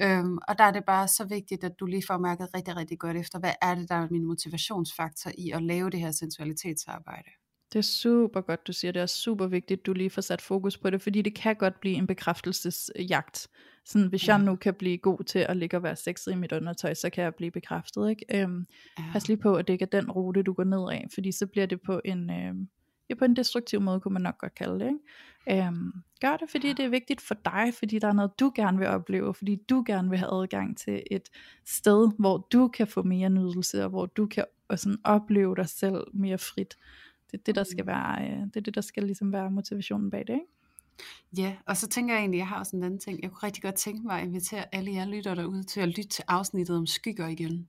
[0.00, 2.98] Øhm, og der er det bare så vigtigt, at du lige får mærket rigtig, rigtig
[2.98, 7.30] godt efter, hvad er det, der er min motivationsfaktor i at lave det her sensualitetsarbejde.
[7.72, 8.92] Det er super godt, du siger.
[8.92, 11.56] Det er super vigtigt, at du lige får sat fokus på det, fordi det kan
[11.56, 13.48] godt blive en bekræftelsesjagt,
[13.84, 16.52] Sådan, hvis jeg nu kan blive god til at ligge og være sexet i mit
[16.52, 18.10] undertøj, så kan jeg blive bekræftet.
[18.10, 18.42] Ikke?
[18.42, 18.66] Øhm,
[18.98, 19.04] ja.
[19.12, 21.46] Pas lige på, at det ikke er den rute, du går ned af, fordi så
[21.46, 22.68] bliver det på en, øhm,
[23.10, 24.86] ja, på en destruktiv måde, kunne man nok godt kalde det.
[24.86, 25.66] Ikke?
[25.66, 28.78] Øhm, gør det, fordi det er vigtigt for dig, fordi der er noget, du gerne
[28.78, 31.28] vil opleve, fordi du gerne vil have adgang til et
[31.66, 35.68] sted, hvor du kan få mere nydelse, og hvor du kan og sådan opleve dig
[35.68, 36.74] selv mere frit.
[37.30, 37.86] Det er det, der skal mm.
[37.86, 40.46] være, øh, det er det, der skal ligesom være motivationen bag det, ikke?
[41.36, 43.22] Ja, og så tænker jeg egentlig, jeg har også en anden ting.
[43.22, 46.08] Jeg kunne rigtig godt tænke mig at invitere alle jer lytter derude til at lytte
[46.08, 47.68] til afsnittet om skygger igen.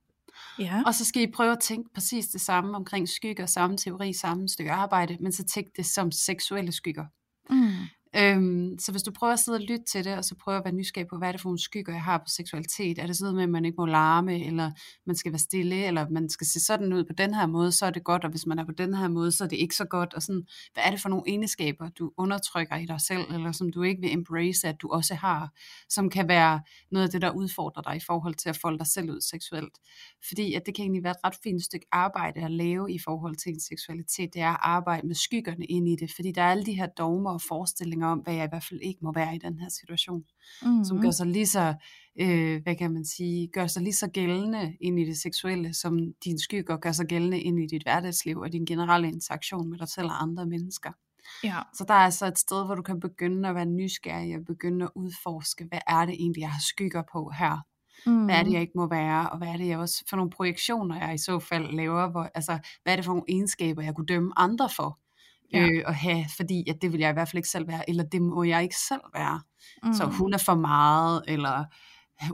[0.58, 0.82] Ja.
[0.86, 4.48] Og så skal I prøve at tænke præcis det samme omkring skygger, samme teori, samme
[4.48, 7.04] stykke arbejde, men så tænk det som seksuelle skygger.
[7.50, 7.70] Mm.
[8.16, 10.64] Øhm, så hvis du prøver at sidde og lytte til det, og så prøver at
[10.64, 13.16] være nysgerrig på, hvad er det for nogle skygger, jeg har på seksualitet, er det
[13.16, 14.70] sådan med, at man ikke må larme, eller
[15.06, 17.86] man skal være stille, eller man skal se sådan ud på den her måde, så
[17.86, 19.76] er det godt, og hvis man er på den her måde, så er det ikke
[19.76, 20.42] så godt, og sådan,
[20.72, 24.00] hvad er det for nogle egenskaber, du undertrykker i dig selv, eller som du ikke
[24.00, 25.50] vil embrace, at du også har,
[25.88, 28.86] som kan være noget af det, der udfordrer dig i forhold til at folde dig
[28.86, 29.78] selv ud seksuelt.
[30.28, 33.36] Fordi at det kan egentlig være et ret fint stykke arbejde at lave i forhold
[33.36, 36.50] til en seksualitet, det er at arbejde med skyggerne ind i det, fordi der er
[36.50, 39.12] alle de her dogmer og forestillinger, forestillinger om, hvad jeg i hvert fald ikke må
[39.12, 40.24] være i den her situation,
[40.62, 40.84] mm-hmm.
[40.84, 41.74] som gør sig lige så,
[42.20, 45.98] øh, hvad kan man sige, gør sig lige så gældende ind i det seksuelle, som
[46.24, 49.88] din skygger gør sig gældende ind i dit hverdagsliv og din generelle interaktion med dig
[49.88, 50.92] selv og andre mennesker.
[51.44, 51.58] Ja.
[51.74, 54.84] Så der er altså et sted, hvor du kan begynde at være nysgerrig og begynde
[54.84, 57.58] at udforske, hvad er det egentlig, jeg har skygger på her?
[58.06, 58.24] Mm.
[58.24, 58.54] Hvad er det, mm.
[58.54, 61.18] jeg ikke må være, og hvad er det, jeg også for nogle projektioner, jeg i
[61.18, 64.68] så fald laver, hvor, altså, hvad er det for nogle egenskaber, jeg kunne dømme andre
[64.76, 64.98] for?
[65.52, 65.68] Ja.
[65.68, 68.04] øh, at have, fordi at det vil jeg i hvert fald ikke selv være, eller
[68.04, 69.40] det må jeg ikke selv være.
[69.82, 69.92] Mm.
[69.92, 71.64] Så hun er for meget, eller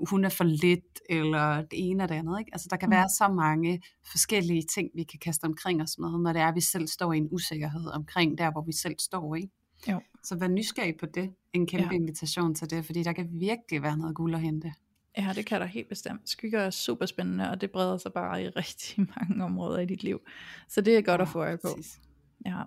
[0.09, 2.39] hun er for lidt, eller det ene og det andet.
[2.39, 2.51] Ikke?
[2.53, 2.93] Altså der kan mm.
[2.95, 6.55] være så mange forskellige ting, vi kan kaste omkring os med, når det er, at
[6.55, 9.35] vi selv står i en usikkerhed omkring der, hvor vi selv står.
[9.35, 9.49] Ikke?
[9.89, 10.01] Jo.
[10.25, 11.31] Så vær nysgerrig på det.
[11.53, 11.97] En kæmpe ja.
[11.97, 14.73] invitation til det, fordi der kan virkelig være noget guld at hente.
[15.19, 16.29] Ja, det kan der helt bestemt.
[16.29, 20.03] Skygger er super spændende, og det breder sig bare i rigtig mange områder i dit
[20.03, 20.21] liv.
[20.69, 21.69] Så det er godt ja, at få øje på.
[21.77, 22.01] Præcis.
[22.47, 22.63] Ja.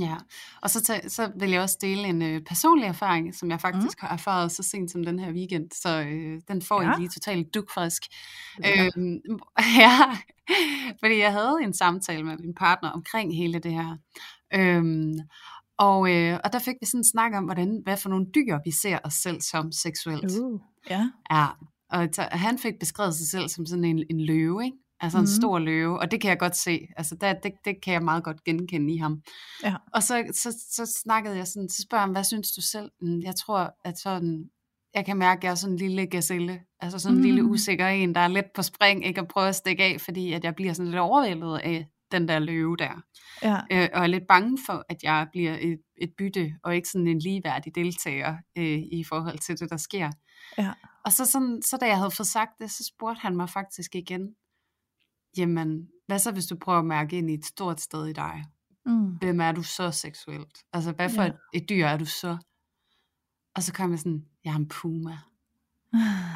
[0.00, 0.16] Ja,
[0.62, 4.06] og så, så vil jeg også dele en øh, personlig erfaring, som jeg faktisk mm.
[4.06, 6.88] har erfaret så sent som den her weekend, så øh, den får ja.
[6.88, 8.02] jeg lige totalt dukfrisk.
[8.64, 8.84] Ja.
[8.96, 9.18] Øhm,
[9.82, 9.98] ja,
[11.00, 13.96] fordi jeg havde en samtale med min partner omkring hele det her.
[14.54, 15.18] Øhm,
[15.78, 18.58] og, øh, og der fik vi sådan en snak om, hvordan, hvad for nogle dyr
[18.64, 20.40] vi ser os selv som seksuelt.
[20.40, 21.10] Uh, ja.
[21.30, 21.46] ja.
[21.90, 24.76] Og han fik beskrevet sig selv som sådan en, en løve, ikke?
[25.00, 25.26] Altså en mm.
[25.40, 26.86] stor løve, og det kan jeg godt se.
[26.96, 29.22] Altså der, det, det kan jeg meget godt genkende i ham.
[29.64, 29.74] Ja.
[29.92, 32.90] Og så, så, så snakkede jeg sådan, så spørger jeg hvad synes du selv?
[33.00, 34.44] Mm, jeg tror, at sådan,
[34.94, 36.60] jeg kan mærke, at jeg er sådan en lille gazelle.
[36.80, 37.26] Altså sådan en mm.
[37.26, 40.32] lille usikker en, der er let på spring, ikke at prøve at stikke af, fordi
[40.32, 43.02] at jeg bliver sådan lidt overvældet af den der løve der.
[43.42, 43.56] Ja.
[43.72, 47.06] Øh, og er lidt bange for, at jeg bliver et, et bytte, og ikke sådan
[47.06, 50.10] en ligeværdig deltager øh, i forhold til det, der sker.
[50.58, 50.72] Ja.
[51.04, 53.94] Og så, sådan, så da jeg havde fået sagt det, så spurgte han mig faktisk
[53.94, 54.34] igen,
[55.36, 58.44] jamen, hvad så hvis du prøver at mærke ind i et stort sted i dig?
[58.86, 59.06] Mm.
[59.06, 60.58] Hvem er du så seksuelt?
[60.72, 61.28] Altså, hvad for ja.
[61.28, 62.36] et, et dyr er du så?
[63.54, 65.18] Og så kom jeg sådan, jeg er en puma.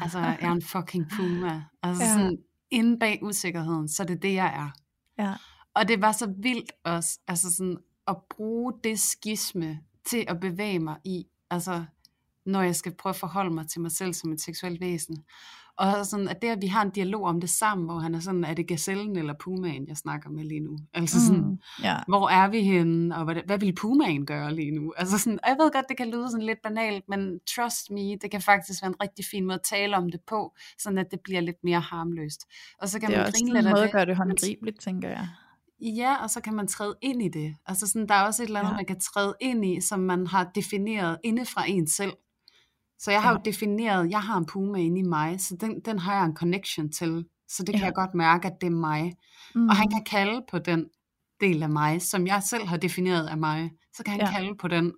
[0.01, 1.63] altså, jeg er en fucking puma.
[1.83, 2.13] Altså ja.
[2.13, 2.37] sådan,
[2.71, 4.71] inde bag usikkerheden, så det er det, jeg er.
[5.23, 5.35] Ja.
[5.73, 7.77] Og det var så vildt også, altså sådan,
[8.07, 11.85] at bruge det skisme til at bevæge mig i, altså,
[12.45, 15.23] når jeg skal prøve at forholde mig til mig selv som et seksuelt væsen.
[15.79, 18.19] Og sådan, at det, at vi har en dialog om det sammen, hvor han er
[18.19, 20.77] sådan, er det gazellen eller pumaen, jeg snakker med lige nu?
[20.93, 22.03] Altså sådan, mm, yeah.
[22.07, 24.93] hvor er vi henne, og hvad, hvad vil pumaen gøre lige nu?
[24.97, 28.31] Altså sådan, jeg ved godt, det kan lyde sådan lidt banalt, men trust me, det
[28.31, 31.19] kan faktisk være en rigtig fin måde at tale om det på, sådan at det
[31.23, 32.45] bliver lidt mere harmløst.
[32.81, 35.27] Og så kan det er man også en måde at gøre det håndgribeligt, tænker jeg.
[35.81, 37.55] Ja, og så kan man træde ind i det.
[37.65, 38.75] Altså sådan, der er også et eller andet, ja.
[38.75, 42.13] man kan træde ind i, som man har defineret inde fra en selv.
[42.99, 43.35] Så jeg har ja.
[43.35, 46.35] jo defineret, jeg har en puma inde i mig, så den, den har jeg en
[46.35, 47.25] connection til.
[47.47, 47.85] Så det kan ja.
[47.85, 49.13] jeg godt mærke, at det er mig.
[49.55, 49.67] Mm.
[49.67, 49.91] Og han mm.
[49.91, 50.85] kan kalde på den
[51.41, 53.71] del af mig, som jeg selv har defineret af mig.
[53.93, 54.31] Så kan han ja.
[54.31, 54.93] kalde på den,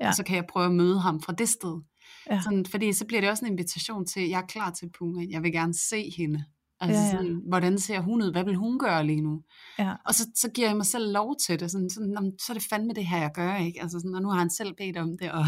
[0.00, 0.08] ja.
[0.08, 1.82] og så kan jeg prøve at møde ham fra det sted.
[2.30, 2.40] Ja.
[2.40, 5.42] Sådan, fordi så bliver det også en invitation til, jeg er klar til Puma, jeg
[5.42, 6.44] vil gerne se hende.
[6.88, 7.10] Altså ja, ja.
[7.10, 8.32] Sådan, hvordan ser hun ud?
[8.32, 9.42] Hvad vil hun gøre lige nu?
[9.78, 9.92] Ja.
[10.06, 11.70] Og så, så giver jeg mig selv lov til det.
[11.70, 13.56] Sådan, sådan, så er det fandme det her, jeg gør.
[13.56, 13.82] Ikke?
[13.82, 15.32] Altså sådan, og nu har han selv bedt om det.
[15.32, 15.44] Og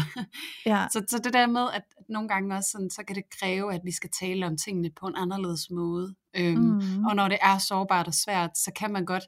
[0.65, 0.87] ja.
[0.93, 3.81] så, så det der med, at nogle gange også sådan, så kan det kræve, at
[3.83, 6.15] vi skal tale om tingene på en anderledes måde.
[6.35, 7.05] Øhm, mm.
[7.05, 9.23] Og når det er sårbart og svært, så kan man godt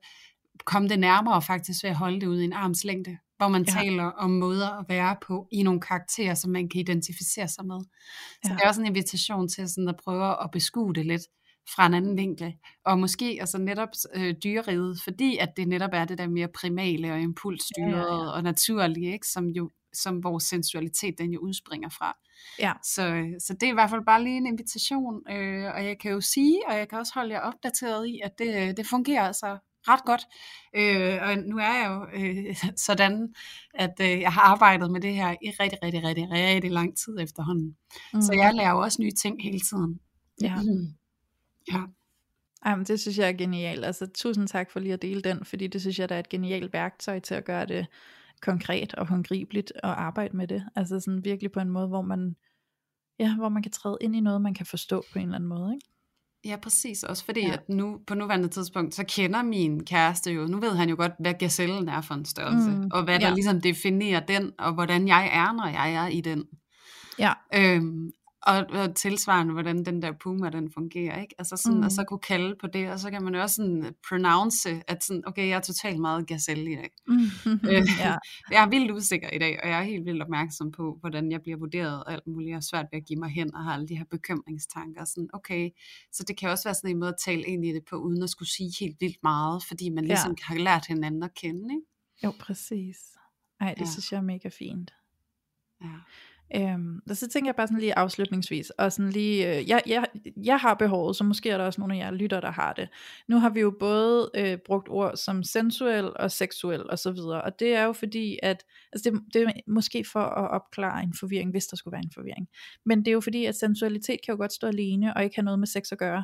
[0.65, 3.71] komme det nærmere faktisk ved at holde det ud i en armslængde, hvor man ja.
[3.71, 7.79] taler om måder at være på i nogle karakterer, som man kan identificere sig med.
[8.43, 8.53] Så ja.
[8.53, 11.21] det er også en invitation til sådan at prøve at beskue det lidt
[11.75, 12.53] fra en anden vinkel.
[12.85, 17.13] Og måske altså netop øh, dyreriget, fordi at det netop er det der mere primale
[17.13, 18.31] og impulsstyrede ja, ja, ja.
[18.31, 19.27] og naturlige, ikke?
[19.27, 22.17] som jo som vores sensualitet den jo udspringer fra.
[22.59, 22.73] Ja.
[22.83, 26.11] Så, så det er i hvert fald bare lige en invitation, øh, og jeg kan
[26.11, 29.57] jo sige, og jeg kan også holde jer opdateret i, at det, det fungerer altså
[29.87, 30.21] ret godt.
[30.75, 32.55] Øh, og nu er jeg jo øh,
[32.87, 33.33] sådan,
[33.73, 37.19] at øh, jeg har arbejdet med det her i rigtig, rigtig, rigtig, rigtig lang tid
[37.19, 37.77] efterhånden.
[38.13, 38.21] Mm.
[38.21, 39.99] Så jeg lærer jo også nye ting hele tiden.
[40.41, 40.55] Ja.
[41.71, 41.81] ja.
[42.65, 43.85] Jamen, det synes jeg er genialt.
[43.85, 46.29] Altså, tusind tak for lige at dele den, fordi det synes jeg, der er et
[46.29, 47.87] genialt værktøj til at gøre det
[48.41, 50.65] konkret og håndgribeligt og arbejde med det.
[50.75, 52.35] Altså sådan virkelig på en måde, hvor man,
[53.19, 55.49] ja, hvor man kan træde ind i noget, man kan forstå på en eller anden
[55.49, 55.73] måde.
[55.73, 55.87] Ikke?
[56.45, 57.03] Ja, præcis.
[57.03, 57.53] Også fordi, ja.
[57.53, 61.11] at nu på nuværende tidspunkt, så kender min kæreste jo, nu ved han jo godt,
[61.19, 63.33] hvad gazellen er for en størrelse, mm, og hvad der ja.
[63.33, 66.45] ligesom definerer den, og hvordan jeg er, når jeg er i den.
[67.19, 67.33] Ja.
[67.55, 68.11] Øhm,
[68.41, 71.35] og, og tilsvarende, hvordan den der puma, den fungerer, ikke?
[71.37, 71.83] Altså sådan, mm.
[71.83, 75.03] og så kunne kalde på det, og så kan man jo også sådan pronounce, at
[75.03, 76.91] sådan, okay, jeg er totalt meget gazelle i dag.
[77.07, 77.69] Mm.
[77.69, 78.15] øh, ja.
[78.51, 81.41] Jeg er vildt usikker i dag, og jeg er helt vildt opmærksom på, hvordan jeg
[81.41, 83.87] bliver vurderet, og alt muligt, er svært ved at give mig hen, og har alle
[83.87, 85.69] de her bekymringstanker, sådan, okay,
[86.11, 88.23] så det kan også være sådan en måde at tale ind i det på, uden
[88.23, 90.43] at skulle sige helt vildt meget, fordi man ligesom ja.
[90.43, 91.87] har lært hinanden at kende, ikke?
[92.23, 92.97] Jo, præcis.
[93.59, 93.91] Ej, det ja.
[93.91, 94.93] synes jeg er mega fint.
[95.81, 95.87] Ja.
[96.55, 100.05] Øhm, og så tænker jeg bare sådan lige afslutningsvis, og sådan lige, øh, jeg, jeg,
[100.43, 102.89] jeg har behovet, så måske er der også nogle af jer lytter, der har det.
[103.27, 107.41] Nu har vi jo både øh, brugt ord som sensuel og seksuel og så videre,
[107.41, 111.13] og det er jo fordi, at, altså det, det er måske for at opklare en
[111.19, 112.47] forvirring, hvis der skulle være en forvirring.
[112.85, 115.45] Men det er jo fordi, at sensualitet kan jo godt stå alene, og ikke have
[115.45, 116.23] noget med sex at gøre.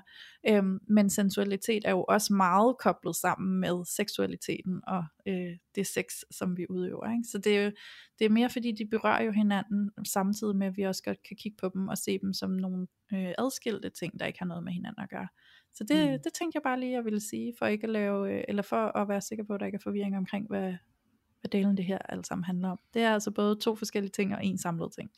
[0.49, 6.05] Øhm, men sensualitet er jo også meget koblet sammen med seksualiteten og øh, det sex,
[6.31, 7.11] som vi udøver.
[7.11, 7.23] Ikke?
[7.31, 7.71] Så det er, jo,
[8.19, 11.37] det er mere fordi, de berører jo hinanden, samtidig med, at vi også godt kan
[11.37, 14.63] kigge på dem og se dem som nogle øh, adskilte ting, der ikke har noget
[14.63, 15.27] med hinanden at gøre.
[15.73, 16.19] Så det, mm.
[16.23, 18.97] det tænkte jeg bare lige, jeg ville sige, for ikke at lave, øh, eller for
[18.97, 20.73] at være sikker på, at der ikke er forvirring omkring, hvad,
[21.41, 22.79] hvad delen det her alt sammen handler om.
[22.93, 25.11] Det er altså både to forskellige ting og en samlet ting.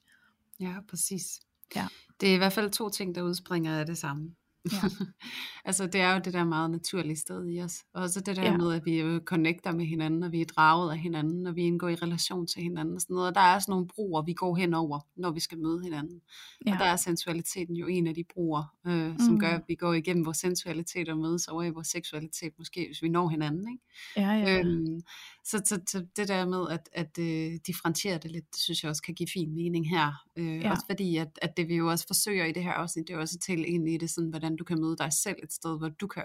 [0.59, 1.39] Ja, præcis.
[1.75, 1.87] Ja.
[2.21, 4.35] Det er i hvert fald to ting, der udspringer af det samme.
[4.71, 5.05] Ja.
[5.65, 7.83] altså det er jo det der meget naturlige sted i os.
[7.93, 8.57] Og så det der ja.
[8.57, 11.61] med, at vi jo connecter med hinanden, og vi er draget af hinanden, og vi
[11.61, 12.95] indgår i relation til hinanden.
[12.95, 13.27] Og sådan noget.
[13.27, 16.21] Og der er sådan nogle broer, vi går henover, når vi skal møde hinanden.
[16.65, 16.73] Ja.
[16.73, 19.39] Og der er sensualiteten jo en af de broer, øh, som mm.
[19.39, 23.01] gør, at vi går igennem vores sensualitet og mødes over i vores seksualitet, måske hvis
[23.01, 23.67] vi når hinanden.
[23.71, 23.83] Ikke?
[24.17, 24.59] Ja, ja.
[24.59, 25.01] Øhm,
[25.43, 28.89] så, så, så det der med at, at uh, differentiere det lidt, det synes jeg
[28.89, 30.25] også kan give fin mening her.
[30.39, 30.71] Uh, ja.
[30.71, 33.19] Også fordi, at, at det vi jo også forsøger i det her afsnit, det er
[33.19, 35.89] også tale ind i det, sådan, hvordan du kan møde dig selv et sted, hvor
[35.89, 36.23] du kan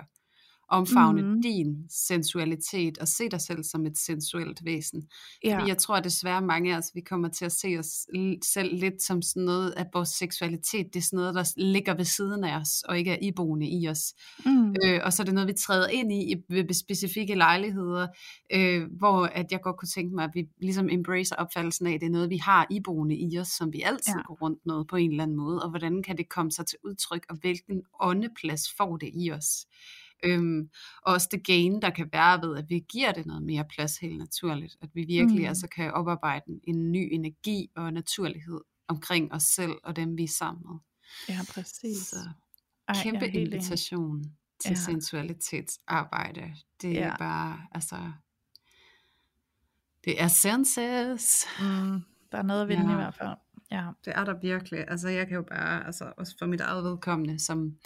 [0.69, 1.43] omfavne mm.
[1.43, 5.03] din sensualitet og se dig selv som et sensuelt væsen.
[5.45, 5.55] Ja.
[5.55, 8.07] Fordi jeg tror at desværre mange af os, vi kommer til at se os
[8.45, 12.05] selv lidt som sådan noget, at vores seksualitet, det er sådan noget, der ligger ved
[12.05, 14.15] siden af os, og ikke er iboende i os.
[14.47, 14.75] Mm.
[14.85, 18.07] Øh, og så er det noget, vi træder ind i ved specifikke lejligheder,
[18.53, 22.01] øh, hvor at jeg godt kunne tænke mig, at vi ligesom embracer opfattelsen af, at
[22.01, 24.23] det er noget, vi har iboende i os, som vi altid ja.
[24.27, 26.79] går rundt med på en eller anden måde, og hvordan kan det komme sig til
[26.85, 29.67] udtryk, og hvilken åndeplads får det i os.
[30.25, 30.71] Øhm,
[31.03, 33.97] og også det gain, der kan være ved, at vi giver det noget mere plads
[33.97, 34.77] helt naturligt.
[34.83, 35.49] At vi virkelig mm.
[35.49, 40.29] altså kan oparbejde en ny energi og naturlighed omkring os selv og dem, vi er
[40.29, 40.79] sammen med.
[41.29, 41.99] Ja, præcis.
[41.99, 42.17] Så
[43.03, 44.33] kæmpe Ej, invitation enig.
[44.61, 44.75] til ja.
[44.75, 46.55] sensualitetsarbejde.
[46.83, 47.01] Det ja.
[47.01, 47.97] er bare, altså,
[50.05, 51.47] det er senses.
[51.61, 52.03] Mm,
[52.33, 52.93] der er noget ved ja.
[52.93, 53.37] i hvert fald.
[53.71, 53.87] Ja.
[54.05, 54.85] Det er der virkelig.
[54.89, 57.77] Altså jeg kan jo bare, altså også for mit eget vedkommende, som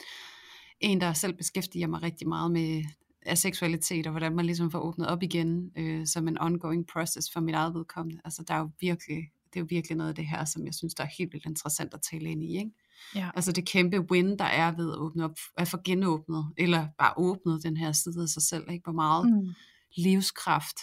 [0.81, 2.85] en, der selv beskæftiger mig rigtig meget med
[3.27, 7.33] af seksualitet, og hvordan man ligesom får åbnet op igen, øh, som en ongoing process
[7.33, 8.21] for mit eget vedkommende.
[8.25, 10.75] Altså der er jo virkelig, det er jo virkelig noget af det her, som jeg
[10.75, 12.71] synes, der er helt vildt interessant at tale ind i, ikke?
[13.15, 13.31] Ja.
[13.35, 17.13] Altså det kæmpe win, der er ved at åbne op, at få genåbnet, eller bare
[17.17, 18.85] åbnet den her side af sig selv, ikke?
[18.85, 19.55] Hvor meget mm.
[19.97, 20.77] livskraft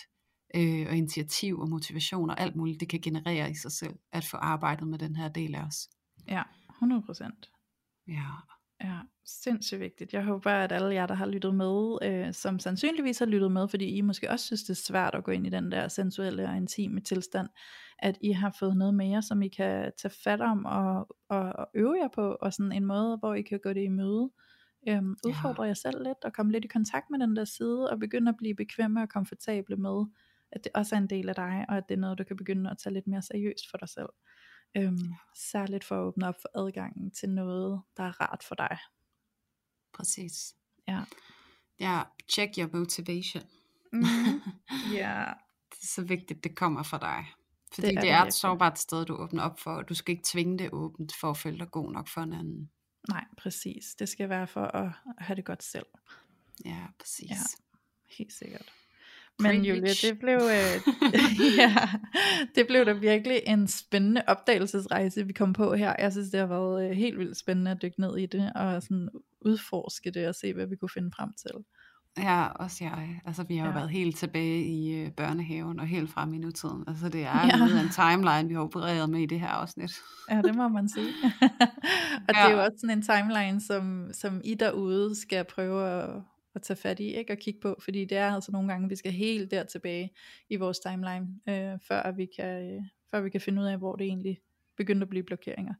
[0.55, 4.25] øh, og initiativ og motivation og alt muligt, det kan generere i sig selv, at
[4.25, 5.89] få arbejdet med den her del af os.
[6.27, 7.49] Ja, 100 procent.
[8.07, 8.29] Ja.
[8.83, 10.13] Ja, sindssygt vigtigt.
[10.13, 13.67] Jeg håber, at alle jer, der har lyttet med, øh, som sandsynligvis har lyttet med,
[13.67, 16.49] fordi I måske også synes, det er svært at gå ind i den der sensuelle
[16.49, 17.47] og intime tilstand,
[17.99, 21.53] at I har fået noget med jer, som I kan tage fat om og, og,
[21.55, 24.31] og øve jer på, og sådan en måde, hvor I kan gå det i møde.
[24.89, 25.67] Øhm, udfordre ja.
[25.67, 28.37] jer selv lidt, og komme lidt i kontakt med den der side, og begynde at
[28.37, 30.05] blive bekvemme og komfortable med,
[30.51, 32.37] at det også er en del af dig, og at det er noget, du kan
[32.37, 34.09] begynde at tage lidt mere seriøst for dig selv.
[34.77, 38.77] Øhm, særligt for at åbne op for adgangen til noget, der er rart for dig.
[39.93, 40.55] Præcis.
[40.87, 41.03] Ja.
[41.79, 43.43] Ja, check your motivation.
[43.93, 44.03] Mm,
[44.93, 45.35] yeah.
[45.69, 47.25] det er så vigtigt, det kommer fra dig.
[47.73, 50.11] Fordi det er, det er et sårbart sted, du åbner op for, og du skal
[50.11, 52.71] ikke tvinge det åbent for at føle dig god nok for en anden.
[53.09, 53.95] Nej, præcis.
[53.99, 55.85] Det skal være for at have det godt selv.
[56.65, 57.29] Ja, præcis.
[57.29, 57.37] Ja,
[58.17, 58.73] helt sikkert.
[59.39, 60.93] Men Julia, det blev, øh,
[61.59, 61.75] ja,
[62.55, 65.95] det blev da virkelig en spændende opdagelsesrejse, vi kom på her.
[65.99, 68.81] Jeg synes, det har været øh, helt vildt spændende at dykke ned i det, og
[68.83, 69.09] sådan
[69.41, 71.51] udforske det, og se, hvad vi kunne finde frem til.
[72.17, 73.21] Ja, også jeg.
[73.25, 73.77] Altså, vi har jo Ja.
[73.77, 76.83] været helt tilbage i øh, børnehaven og helt frem i nutiden.
[76.87, 77.57] Altså, det er Ja.
[77.57, 77.81] ja.
[77.81, 79.91] en timeline, vi har opereret med i det her afsnit.
[80.31, 81.07] Ja, det må man sige.
[82.27, 82.51] og det er Ja.
[82.51, 86.09] jo også sådan en timeline, som, som I derude skal prøve at,
[86.55, 87.33] at tage fat i, ikke?
[87.33, 90.11] Og kigge på, fordi det er altså nogle gange, vi skal helt der tilbage
[90.49, 92.81] i vores timeline, øh, før, vi kan, øh,
[93.11, 94.39] før vi kan finde ud af, hvor det egentlig
[94.77, 95.73] begyndte at blive blokeringer.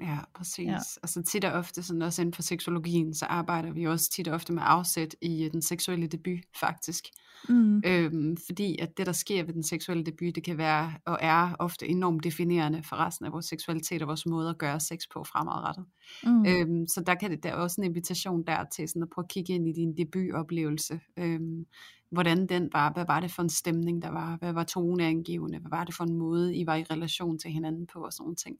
[0.00, 0.66] Ja, præcis.
[0.66, 0.72] Ja.
[0.72, 0.78] Ja.
[1.02, 4.34] Altså tit og ofte, sådan også inden for seksologien, så arbejder vi også tit og
[4.34, 7.04] ofte med afsæt i øh, den seksuelle debut, faktisk.
[7.48, 7.82] Mm.
[7.86, 11.56] Øhm, fordi at det, der sker ved den seksuelle debut, det kan være og er
[11.58, 15.24] ofte enormt definerende for resten af vores seksualitet og vores måde at gøre sex på
[15.24, 15.84] fremadrettet.
[16.24, 16.46] Mm.
[16.46, 19.24] Øhm, så der kan det der er også en invitation der til sådan at prøve
[19.24, 21.00] at kigge ind i din debutoplevelse.
[21.18, 21.66] Øhm,
[22.10, 25.70] hvordan den var, hvad var det for en stemning der var, hvad var toneangivende, hvad
[25.70, 28.36] var det for en måde, I var i relation til hinanden på og sådan nogle
[28.36, 28.58] ting.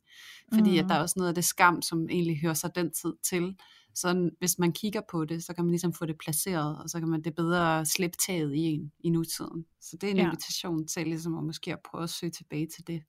[0.55, 0.79] Fordi mm.
[0.79, 3.57] at der er også noget af det skam, som egentlig hører sig den tid til.
[3.95, 6.99] Så hvis man kigger på det, så kan man ligesom få det placeret, og så
[6.99, 9.67] kan man det bedre slippe taget i en i nutiden.
[9.81, 10.25] Så det er en Ja.
[10.25, 13.03] invitation til ligesom at måske at prøve at søge tilbage til det.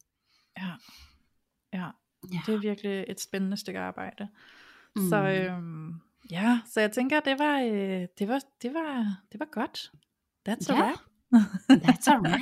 [0.57, 0.71] Ja.
[1.73, 1.89] ja,
[2.33, 2.39] Ja.
[2.45, 4.27] det er virkelig et spændende stykke arbejde.
[4.95, 5.09] Mm.
[5.09, 5.93] Så øhm,
[6.31, 9.91] ja, så jeg tænker, det var, øh, det var, det var, det var godt.
[10.49, 10.81] That's a Ja.
[10.81, 10.99] wrap.
[11.33, 12.41] That's a wrap.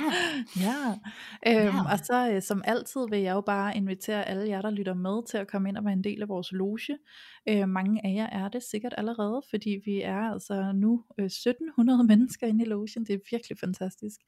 [0.60, 0.98] ja,
[1.46, 1.92] øhm, Ja.
[1.92, 5.26] og så øh, som altid vil jeg jo bare invitere alle jer, der lytter med
[5.26, 6.98] til at komme ind og være en del af vores loge.
[7.48, 12.04] Øh, mange af jer er det sikkert allerede, fordi vi er altså nu øh, 1700
[12.12, 13.04] mennesker inde i logen.
[13.06, 14.20] Det er virkelig fantastisk.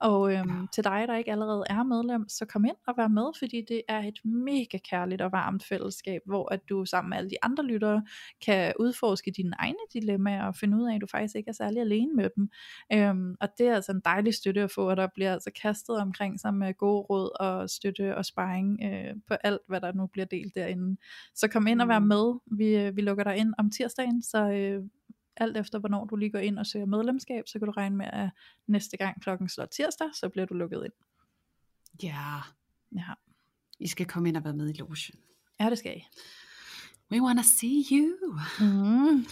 [0.00, 0.66] Og øhm, Ja.
[0.72, 3.82] til dig, der ikke allerede er medlem, så kom ind og vær med, fordi det
[3.88, 7.64] er et mega kærligt og varmt fællesskab, hvor at du sammen med alle de andre
[7.64, 8.04] lyttere
[8.46, 11.80] kan udforske dine egne dilemmaer og finde ud af, at du faktisk ikke er særlig
[11.80, 12.48] alene med dem.
[12.92, 15.96] Øhm, og det er altså en dejlig støtte at få, og der bliver altså kastet
[15.98, 20.06] omkring sig med gode råd og støtte og sparring øh, på alt, hvad der nu
[20.06, 20.96] bliver delt derinde.
[21.34, 22.06] Så kom ind og vær Mm.
[22.06, 22.34] med.
[22.56, 24.84] Vi, øh, vi lukker dig ind om tirsdagen, så øh,
[25.36, 28.06] alt efter hvornår du lige går ind og søger medlemskab, så kan du regne med,
[28.12, 28.30] at
[28.66, 30.92] næste gang klokken slår tirsdag, så bliver du lukket ind.
[32.02, 32.40] Ja,
[32.96, 33.12] Ja,
[33.78, 34.96] I skal komme ind og være med i logen.
[35.60, 36.04] ja det skal I.
[37.12, 38.38] We wanna see you.
[38.60, 39.26] Mm.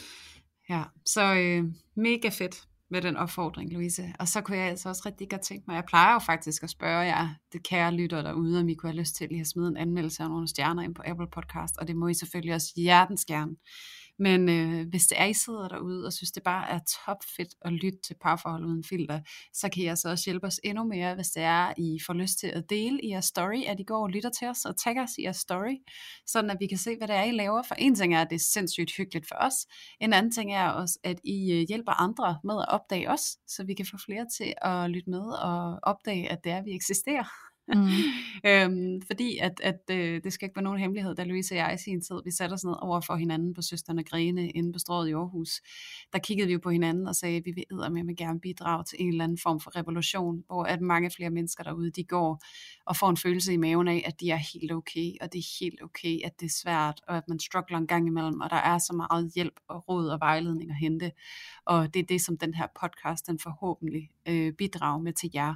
[0.68, 1.64] Ja, så øh,
[1.94, 4.12] mega fedt med den opfordring, Louise.
[4.18, 6.70] Og så kunne jeg altså også rigtig godt tænke mig, jeg plejer jo faktisk at
[6.70, 9.68] spørge jer, det kære lytter derude, om I kunne have lyst til lige at smide
[9.68, 12.72] en anmeldelse af nogle stjerner ind på Apple Podcast, og det må I selvfølgelig også
[12.76, 13.56] hjertens gerne.
[14.26, 17.72] Men øh, hvis det er, I sidder derude og synes, det bare er topfedt at
[17.72, 19.20] lytte til parforhold uden filter,
[19.52, 22.38] så kan I altså også hjælpe os endnu mere, hvis det er, I får lyst
[22.38, 25.02] til at dele i jeres story, at I går og lytter til os og tagger
[25.02, 25.76] os i jeres story,
[26.26, 27.62] sådan at vi kan se, hvad det er, I laver.
[27.62, 29.66] For en ting er, at det er sindssygt hyggeligt for os.
[30.00, 33.64] En anden ting er også, at I øh, hjælper andre med at opdage os, så
[33.64, 37.51] vi kan få flere til at lytte med og opdage, at det er, vi eksisterer.
[37.68, 37.88] Mm.
[38.48, 41.74] øhm, fordi at, at øh, det skal ikke være nogen hemmelighed, da Louise og jeg
[41.74, 44.78] i sin tid, vi satte os ned over for hinanden på Søsterne Grene inde på
[44.78, 45.60] strået i Aarhus.
[46.12, 48.84] Der kiggede vi jo på hinanden og sagde, at vi vil med at gerne bidrage
[48.84, 52.42] til en eller anden form for revolution, hvor at mange flere mennesker derude, de går
[52.86, 55.64] og får en følelse i maven af, at de er helt okay, og det er
[55.64, 58.56] helt okay, at det er svært, og at man struggler en gang imellem, og der
[58.56, 61.12] er så meget hjælp og råd og vejledning at hente.
[61.64, 65.54] Og det er det, som den her podcast, den forhåbentlig øh, bidrager med til jer.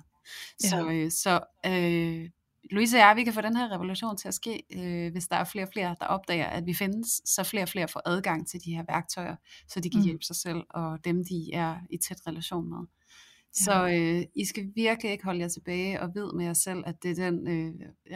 [0.58, 2.30] Så, øh, så øh,
[2.70, 5.36] Louise og jeg, vi kan få den her revolution til at ske, øh, hvis der
[5.36, 8.48] er flere og flere, der opdager, at vi findes, så flere og flere får adgang
[8.48, 9.36] til de her værktøjer,
[9.68, 10.04] så de kan Mm.
[10.04, 12.86] hjælpe sig selv og dem, de er i tæt relation med.
[13.52, 17.02] Så øh, I skal virkelig ikke holde jer tilbage og ved med jer selv, at
[17.02, 17.74] det er den øh,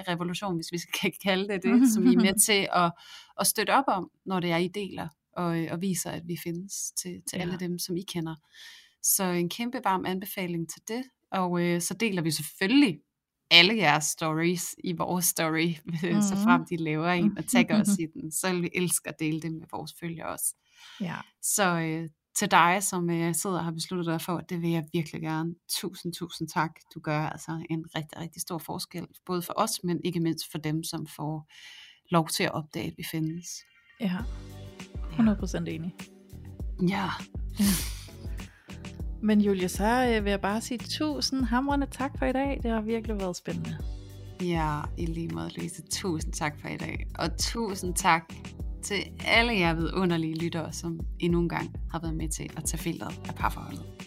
[0.08, 2.92] revolution, hvis vi skal kalde det det, som I er med til at,
[3.40, 6.36] at støtte op om, når det er, I deler og, øh, og viser, at vi
[6.42, 7.42] findes til, til Ja.
[7.42, 8.34] alle dem, som I kender.
[9.02, 11.02] Så en kæmpe varm anbefaling til det,
[11.32, 13.00] og øh, så deler vi selvfølgelig
[13.50, 16.22] alle jeres stories i vores story, mm.
[16.22, 18.32] så frem de laver en og tagger os i den.
[18.32, 20.54] Så vi elske at dele det med vores følgere også.
[21.00, 21.16] Ja.
[21.42, 22.08] Så øh,
[22.38, 25.54] til dig, som øh, sidder og har besluttet dig for, det vil jeg virkelig gerne.
[25.68, 26.70] Tusind, tusind tak.
[26.94, 30.58] Du gør altså en rigtig, rigtig stor forskel, både for os, men ikke mindst for
[30.58, 31.50] dem, som får
[32.10, 33.46] lov til at opdage, at vi findes.
[34.00, 34.16] ja,
[35.18, 35.94] 100% enig.
[36.88, 37.08] Ja,
[39.22, 42.60] men Julie, så øh, vil jeg bare sige tusind hamrende tak for i dag.
[42.62, 43.76] Det har virkelig været spændende.
[44.42, 45.82] ja, i lige måde, Louise.
[45.90, 47.06] Tusind tak for i dag.
[47.18, 48.32] Og tusind tak
[48.82, 48.96] til
[49.26, 53.14] alle jer vidunderlige lyttere, som endnu en gang har været med til at tage filteret
[53.28, 53.99] af parforholdet.